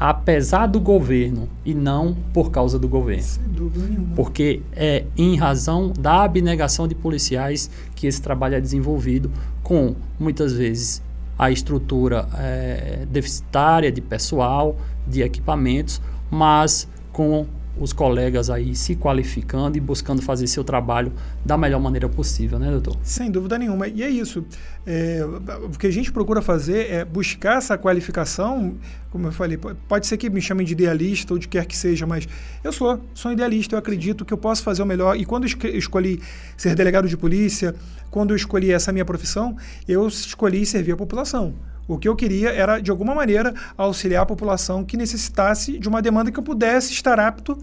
apesar 0.00 0.66
do 0.66 0.80
governo 0.80 1.46
e 1.62 1.74
não 1.74 2.16
por 2.32 2.50
causa 2.50 2.78
do 2.78 2.88
governo. 2.88 3.22
Sem 3.22 3.44
dúvida 3.48 3.86
nenhuma. 3.86 4.16
Porque 4.16 4.62
é 4.72 5.04
em 5.14 5.36
razão 5.36 5.92
da 5.92 6.22
abnegação 6.24 6.88
de 6.88 6.94
policiais 6.94 7.70
que 7.94 8.06
esse 8.06 8.22
trabalho 8.22 8.54
é 8.54 8.60
desenvolvido, 8.60 9.30
com 9.62 9.94
muitas 10.18 10.54
vezes 10.54 11.02
a 11.38 11.50
estrutura 11.50 12.26
é, 12.38 13.06
deficitária 13.10 13.92
de 13.92 14.00
pessoal, 14.00 14.74
de 15.06 15.20
equipamentos, 15.20 16.00
mas 16.30 16.88
com 17.12 17.46
os 17.78 17.92
colegas 17.92 18.50
aí 18.50 18.74
se 18.74 18.96
qualificando 18.96 19.76
e 19.76 19.80
buscando 19.80 20.20
fazer 20.20 20.46
seu 20.46 20.64
trabalho 20.64 21.12
da 21.44 21.56
melhor 21.56 21.80
maneira 21.80 22.08
possível, 22.08 22.58
né, 22.58 22.70
doutor? 22.70 22.96
Sem 23.02 23.30
dúvida 23.30 23.58
nenhuma. 23.58 23.88
E 23.88 24.02
é 24.02 24.08
isso. 24.08 24.44
É, 24.86 25.20
o 25.62 25.70
que 25.70 25.86
a 25.86 25.90
gente 25.90 26.12
procura 26.12 26.42
fazer 26.42 26.90
é 26.90 27.04
buscar 27.04 27.58
essa 27.58 27.78
qualificação, 27.78 28.76
como 29.10 29.28
eu 29.28 29.32
falei, 29.32 29.58
pode 29.88 30.06
ser 30.06 30.16
que 30.16 30.28
me 30.28 30.40
chamem 30.40 30.66
de 30.66 30.72
idealista 30.72 31.32
ou 31.32 31.38
de 31.38 31.48
quer 31.48 31.64
que 31.66 31.76
seja, 31.76 32.06
mas 32.06 32.28
eu 32.62 32.72
sou, 32.72 33.00
sou 33.14 33.32
idealista, 33.32 33.74
eu 33.74 33.78
acredito 33.78 34.24
que 34.24 34.32
eu 34.32 34.38
posso 34.38 34.62
fazer 34.62 34.82
o 34.82 34.86
melhor. 34.86 35.16
E 35.16 35.24
quando 35.24 35.46
eu 35.46 35.76
escolhi 35.76 36.20
ser 36.56 36.74
delegado 36.74 37.08
de 37.08 37.16
polícia, 37.16 37.74
quando 38.10 38.30
eu 38.30 38.36
escolhi 38.36 38.72
essa 38.72 38.92
minha 38.92 39.04
profissão, 39.04 39.56
eu 39.88 40.06
escolhi 40.08 40.66
servir 40.66 40.92
a 40.92 40.96
população. 40.96 41.54
O 41.90 41.98
que 41.98 42.08
eu 42.08 42.14
queria 42.14 42.50
era, 42.50 42.78
de 42.78 42.88
alguma 42.88 43.16
maneira, 43.16 43.52
auxiliar 43.76 44.22
a 44.22 44.26
população 44.26 44.84
que 44.84 44.96
necessitasse 44.96 45.76
de 45.76 45.88
uma 45.88 46.00
demanda 46.00 46.30
que 46.30 46.38
eu 46.38 46.42
pudesse 46.42 46.92
estar 46.92 47.18
apto 47.18 47.58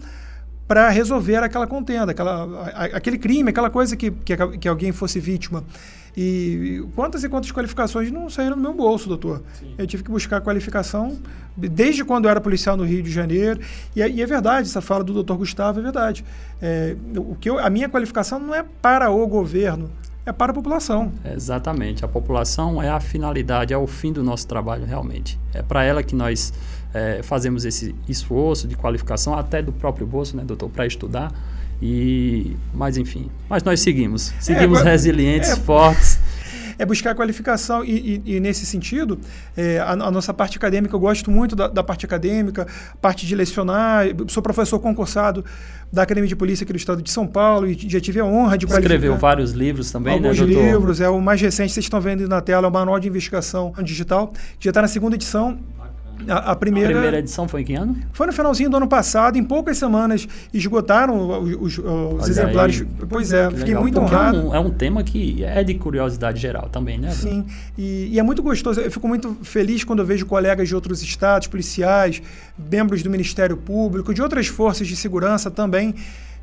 para 0.66 0.90
resolver 0.90 1.36
aquela 1.36 1.66
contenda, 1.66 2.12
aquela, 2.12 2.68
aquele 2.92 3.16
crime, 3.16 3.48
aquela 3.48 3.70
coisa 3.70 3.96
que, 3.96 4.10
que, 4.10 4.36
que 4.58 4.68
alguém 4.68 4.92
fosse 4.92 5.18
vítima. 5.18 5.64
E 6.14 6.84
quantas 6.94 7.24
e 7.24 7.28
quantas 7.28 7.50
qualificações 7.50 8.10
não 8.10 8.28
saíram 8.28 8.56
do 8.56 8.60
meu 8.60 8.74
bolso, 8.74 9.08
doutor? 9.08 9.42
Sim. 9.58 9.74
Eu 9.78 9.86
tive 9.86 10.02
que 10.02 10.10
buscar 10.10 10.42
qualificação 10.42 11.16
desde 11.56 12.04
quando 12.04 12.26
eu 12.26 12.30
era 12.30 12.40
policial 12.40 12.76
no 12.76 12.84
Rio 12.84 13.02
de 13.02 13.10
Janeiro. 13.10 13.60
E 13.96 14.02
é, 14.02 14.10
e 14.10 14.20
é 14.20 14.26
verdade, 14.26 14.68
essa 14.68 14.82
fala 14.82 15.02
do 15.02 15.14
doutor 15.14 15.38
Gustavo 15.38 15.80
é 15.80 15.82
verdade. 15.82 16.22
É, 16.60 16.94
o 17.16 17.34
que 17.34 17.48
eu, 17.48 17.58
a 17.58 17.70
minha 17.70 17.88
qualificação 17.88 18.38
não 18.38 18.54
é 18.54 18.62
para 18.82 19.10
o 19.10 19.26
governo, 19.26 19.90
é 20.28 20.32
para 20.32 20.52
a 20.52 20.54
população. 20.54 21.12
Exatamente. 21.24 22.04
A 22.04 22.08
população 22.08 22.82
é 22.82 22.88
a 22.88 23.00
finalidade, 23.00 23.72
é 23.72 23.78
o 23.78 23.86
fim 23.86 24.12
do 24.12 24.22
nosso 24.22 24.46
trabalho, 24.46 24.84
realmente. 24.84 25.38
É 25.52 25.62
para 25.62 25.84
ela 25.84 26.02
que 26.02 26.14
nós 26.14 26.52
é, 26.92 27.20
fazemos 27.22 27.64
esse 27.64 27.94
esforço 28.08 28.68
de 28.68 28.76
qualificação, 28.76 29.34
até 29.34 29.62
do 29.62 29.72
próprio 29.72 30.06
bolso, 30.06 30.36
né, 30.36 30.44
doutor, 30.44 30.68
para 30.68 30.86
estudar. 30.86 31.32
E, 31.80 32.56
mas 32.74 32.96
enfim, 32.96 33.30
mas 33.48 33.62
nós 33.62 33.80
seguimos, 33.80 34.34
seguimos 34.40 34.80
é, 34.80 34.84
resilientes, 34.84 35.50
é, 35.50 35.56
fortes. 35.56 36.18
É 36.78 36.86
buscar 36.86 37.14
qualificação. 37.14 37.84
E, 37.84 38.22
e, 38.24 38.36
e 38.36 38.40
nesse 38.40 38.64
sentido, 38.64 39.18
é, 39.56 39.78
a, 39.80 39.92
a, 39.92 40.10
nossa 40.10 40.32
parte 40.32 40.56
acadêmica, 40.56 40.94
eu 40.94 41.00
gosto 41.00 41.30
muito 41.30 41.56
da, 41.56 41.68
da, 41.68 41.82
parte 41.82 42.06
acadêmica, 42.06 42.66
parte 43.00 43.26
de 43.26 43.34
lecionar, 43.34 44.06
sou 44.28 44.42
professor 44.42 44.78
concursado 44.78 45.44
da 45.92 46.02
Academia 46.02 46.28
de 46.28 46.36
Polícia 46.36 46.64
aqui 46.64 46.72
do 46.72 46.76
Estado 46.76 47.02
de 47.02 47.10
São 47.10 47.26
Paulo 47.26 47.66
e 47.66 47.74
já 47.88 48.00
tive 48.00 48.20
a 48.20 48.24
honra 48.24 48.56
de 48.58 48.66
qualificar. 48.66 48.94
Escreveu 48.94 49.16
vários 49.16 49.52
livros 49.52 49.90
também, 49.90 50.20
né, 50.20 50.28
Alguns 50.28 50.40
né, 50.40 50.72
livros, 50.72 51.00
é 51.00 51.08
o 51.08 51.20
mais 51.20 51.40
recente, 51.40 51.72
vocês 51.72 51.84
estão 51.84 52.00
vendo 52.00 52.28
na 52.28 52.40
tela, 52.40 52.66
é 52.66 52.70
o 52.70 52.72
Manual 52.72 53.00
de 53.00 53.08
Investigação 53.08 53.72
Digital, 53.82 54.32
que 54.58 54.64
já 54.64 54.70
está 54.70 54.82
na 54.82 54.88
segunda 54.88 55.16
edição, 55.16 55.58
a, 56.26 56.52
a, 56.52 56.56
primeira, 56.56 56.88
a 56.88 56.92
primeira 56.92 57.18
edição 57.18 57.46
foi 57.46 57.60
em 57.60 57.64
que 57.64 57.74
ano? 57.74 57.96
Foi 58.12 58.26
no 58.26 58.32
finalzinho 58.32 58.70
do 58.70 58.76
ano 58.76 58.88
passado. 58.88 59.36
Em 59.38 59.44
poucas 59.44 59.78
semanas 59.78 60.26
esgotaram 60.52 61.42
os, 61.42 61.78
os, 61.78 61.78
os 61.78 62.28
exemplares. 62.28 62.80
Aí, 62.80 63.06
pois 63.08 63.32
é, 63.32 63.48
fiquei 63.50 63.66
legal. 63.66 63.82
muito 63.82 64.00
honrado. 64.00 64.38
É 64.38 64.40
um, 64.40 64.54
é 64.54 64.58
um, 64.58 64.70
tema 64.70 65.02
que 65.02 65.44
é 65.44 65.62
de 65.62 65.74
curiosidade 65.74 66.40
geral 66.40 66.68
também, 66.68 66.98
né? 66.98 67.10
Sim, 67.10 67.44
e, 67.76 68.08
e, 68.12 68.18
é 68.18 68.22
muito 68.22 68.42
gostoso. 68.42 68.80
Eu 68.80 68.90
fico 68.90 69.06
muito 69.06 69.36
feliz 69.42 69.84
quando 69.84 70.00
eu 70.00 70.06
vejo 70.06 70.26
colegas 70.26 70.68
de 70.68 70.74
outros 70.74 71.02
estados, 71.02 71.48
policiais, 71.48 72.22
membros 72.58 73.02
do 73.02 73.10
Ministério 73.10 73.56
Público, 73.56 74.12
de 74.12 74.22
outras 74.22 74.46
forças 74.46 74.86
de 74.86 74.96
segurança 74.96 75.50
também 75.50 75.94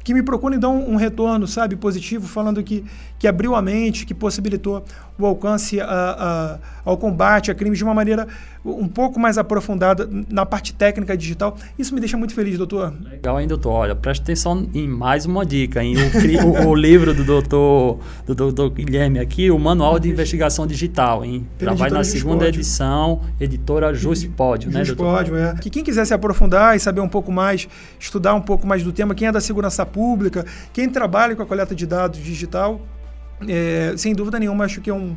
que 0.06 0.14
me 0.14 0.22
procuram 0.22 0.56
e 0.56 0.60
dão 0.60 0.88
um, 0.88 0.96
retorno, 0.98 1.48
sabe, 1.48 1.76
positivo, 1.76 2.28
falando 2.28 2.62
que, 2.62 2.86
que 3.18 3.28
abriu 3.28 3.56
a 3.56 3.62
mente, 3.62 4.06
que 4.06 4.14
possibilitou 4.14 4.86
o 5.18 5.26
alcance 5.26 5.82
a, 5.82 5.88
a, 5.88 6.60
ao 6.86 6.96
combate 6.96 7.50
a 7.50 7.56
crimes 7.56 7.80
de 7.80 7.84
uma 7.84 7.94
maneira 7.94 8.28
um 8.66 8.88
pouco 8.88 9.20
mais 9.20 9.38
aprofundada 9.38 10.10
na 10.30 10.46
parte 10.46 10.74
técnica 10.74 11.16
digital. 11.16 11.56
Isso 11.78 11.94
me 11.94 12.00
deixa 12.00 12.18
muito 12.18 12.34
feliz, 12.34 12.58
doutor. 12.58 12.94
Legal, 13.04 13.40
hein, 13.40 13.48
doutor? 13.48 13.72
Olha, 13.72 13.96
preste 13.96 14.24
atenção 14.24 14.68
em 14.74 14.88
mais 14.88 15.26
uma 15.26 15.46
dica, 15.46 15.84
hein? 15.84 15.96
O, 15.98 16.68
o, 16.68 16.70
o 16.70 16.76
livro 16.76 17.14
do 17.14 17.24
doutor, 17.24 18.00
do 18.26 18.34
doutor 18.34 18.72
Guilherme 18.72 19.20
aqui, 19.20 19.52
o 19.52 19.60
Manual 19.60 20.00
de 20.00 20.10
Investigação 20.10 20.66
Digital, 20.66 21.24
hein? 21.24 21.48
Já 21.60 21.74
vai 21.74 21.90
na 21.90 22.04
segunda 22.04 22.48
edição, 22.48 23.22
editora 23.40 23.94
Juspódio, 23.94 24.72
né, 24.72 24.84
doutor? 24.84 25.06
Juspódio, 25.06 25.38
é. 25.38 25.56
Que 25.56 25.70
quem 25.70 25.84
quiser 25.84 26.06
se 26.06 26.14
aprofundar 26.14 26.76
e 26.76 26.80
saber 26.80 27.02
um 27.02 27.10
pouco 27.10 27.32
mais, 27.32 27.68
estudar 28.00 28.34
um 28.34 28.42
pouco 28.42 28.66
mais 28.66 28.84
do 28.84 28.92
tema, 28.92 29.14
quem 29.14 29.28
é 29.28 29.32
da 29.32 29.42
segurança 29.42 29.86
pública, 29.86 30.46
quem 30.74 30.90
trabalha 30.90 31.36
com 31.36 31.44
a 31.44 31.46
coleta 31.46 31.76
de 31.76 31.86
dados 31.86 32.20
digital, 32.20 32.82
é, 33.48 33.94
sem 33.98 34.16
dúvida 34.16 34.40
nenhuma, 34.40 34.66
acho 34.66 34.82
que 34.82 34.90
é 34.90 34.94
um, 34.94 35.16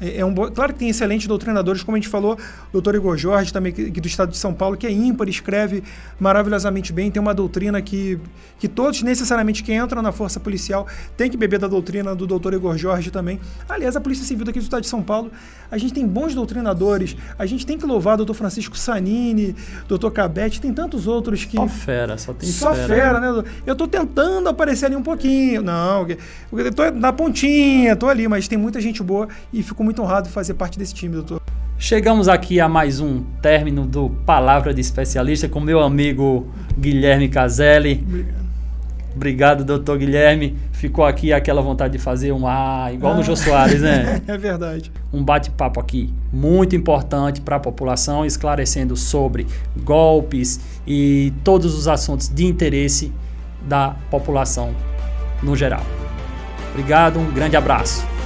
é, 0.00 0.18
é 0.20 0.24
um 0.24 0.32
bom, 0.32 0.50
claro 0.50 0.72
que 0.72 0.78
tem 0.78 0.88
excelentes 0.88 1.26
doutrinadores, 1.26 1.82
como 1.82 1.96
a 1.96 2.00
gente 2.00 2.08
falou, 2.08 2.34
o 2.34 2.72
doutor 2.72 2.94
Igor 2.94 3.16
Jorge, 3.16 3.52
também 3.52 3.72
que, 3.72 3.90
do 3.90 4.06
estado 4.06 4.30
de 4.30 4.38
São 4.38 4.54
Paulo, 4.54 4.76
que 4.76 4.86
é 4.86 4.90
ímpar, 4.90 5.28
escreve 5.28 5.82
maravilhosamente 6.18 6.92
bem, 6.92 7.10
tem 7.10 7.20
uma 7.20 7.34
doutrina 7.34 7.80
que, 7.82 8.18
que 8.58 8.66
todos, 8.66 9.02
necessariamente, 9.02 9.62
que 9.62 9.72
entram 9.74 10.00
na 10.00 10.12
força 10.12 10.40
policial, 10.40 10.86
tem 11.16 11.30
que 11.30 11.36
beber 11.36 11.58
da 11.58 11.68
doutrina 11.68 12.14
do 12.14 12.26
doutor 12.26 12.54
Igor 12.54 12.76
Jorge 12.78 13.10
também. 13.10 13.38
Aliás, 13.68 13.96
a 13.96 14.00
Polícia 14.00 14.24
Civil 14.24 14.44
daqui 14.44 14.58
do 14.58 14.62
estado 14.62 14.82
de 14.82 14.88
São 14.88 15.02
Paulo, 15.02 15.30
a 15.70 15.76
gente 15.76 15.92
tem 15.92 16.06
bons 16.06 16.34
doutrinadores, 16.34 17.16
a 17.38 17.46
gente 17.46 17.66
tem 17.66 17.78
que 17.78 17.86
louvar 17.86 18.14
o 18.14 18.16
doutor 18.18 18.34
Francisco 18.34 18.76
Sanini, 18.76 19.54
doutor 19.86 20.10
Cabete, 20.10 20.60
tem 20.60 20.72
tantos 20.72 21.06
outros 21.06 21.44
que... 21.44 21.56
Só 21.56 21.68
fera, 21.68 22.18
só 22.18 22.32
tem 22.32 22.48
Só 22.48 22.74
fera, 22.74 22.86
fera 22.88 23.20
né? 23.20 23.44
Eu 23.66 23.72
estou 23.72 23.86
tentando 23.86 24.48
aparecer 24.48 24.86
ali 24.86 24.96
um 24.96 25.02
pouquinho, 25.02 25.62
não, 25.62 26.06
eu 26.52 26.72
tô 26.72 26.90
na 26.90 27.12
pontinha, 27.12 27.94
tô 27.94 28.08
ali, 28.08 28.26
mas 28.26 28.48
tem 28.48 28.58
muita 28.58 28.80
gente 28.80 29.02
boa 29.02 29.28
e 29.52 29.62
fico 29.62 29.84
muito 29.84 29.89
muito 29.90 30.02
honrado 30.02 30.28
de 30.28 30.32
fazer 30.32 30.54
parte 30.54 30.78
desse 30.78 30.94
time, 30.94 31.16
doutor. 31.16 31.40
Chegamos 31.76 32.28
aqui 32.28 32.60
a 32.60 32.68
mais 32.68 33.00
um 33.00 33.24
término 33.42 33.84
do 33.84 34.10
Palavra 34.24 34.72
de 34.72 34.80
Especialista 34.80 35.48
com 35.48 35.58
meu 35.58 35.80
amigo 35.80 36.46
Guilherme 36.78 37.28
Caselli. 37.28 38.04
Obrigado. 38.06 38.40
Obrigado, 39.16 39.64
doutor 39.64 39.98
Guilherme. 39.98 40.56
Ficou 40.70 41.04
aqui 41.04 41.32
aquela 41.32 41.60
vontade 41.60 41.94
de 41.94 41.98
fazer 41.98 42.30
um 42.30 42.46
ah, 42.46 42.90
igual 42.92 43.14
ah. 43.14 43.16
no 43.16 43.24
Jô 43.24 43.34
Soares, 43.34 43.80
né? 43.80 44.22
é 44.28 44.38
verdade. 44.38 44.92
Um 45.12 45.24
bate-papo 45.24 45.80
aqui 45.80 46.14
muito 46.32 46.76
importante 46.76 47.40
para 47.40 47.56
a 47.56 47.60
população, 47.60 48.24
esclarecendo 48.24 48.96
sobre 48.96 49.48
golpes 49.82 50.60
e 50.86 51.32
todos 51.42 51.74
os 51.74 51.88
assuntos 51.88 52.28
de 52.28 52.46
interesse 52.46 53.12
da 53.62 53.96
população 54.08 54.72
no 55.42 55.56
geral. 55.56 55.82
Obrigado, 56.70 57.18
um 57.18 57.32
grande 57.32 57.56
abraço. 57.56 58.19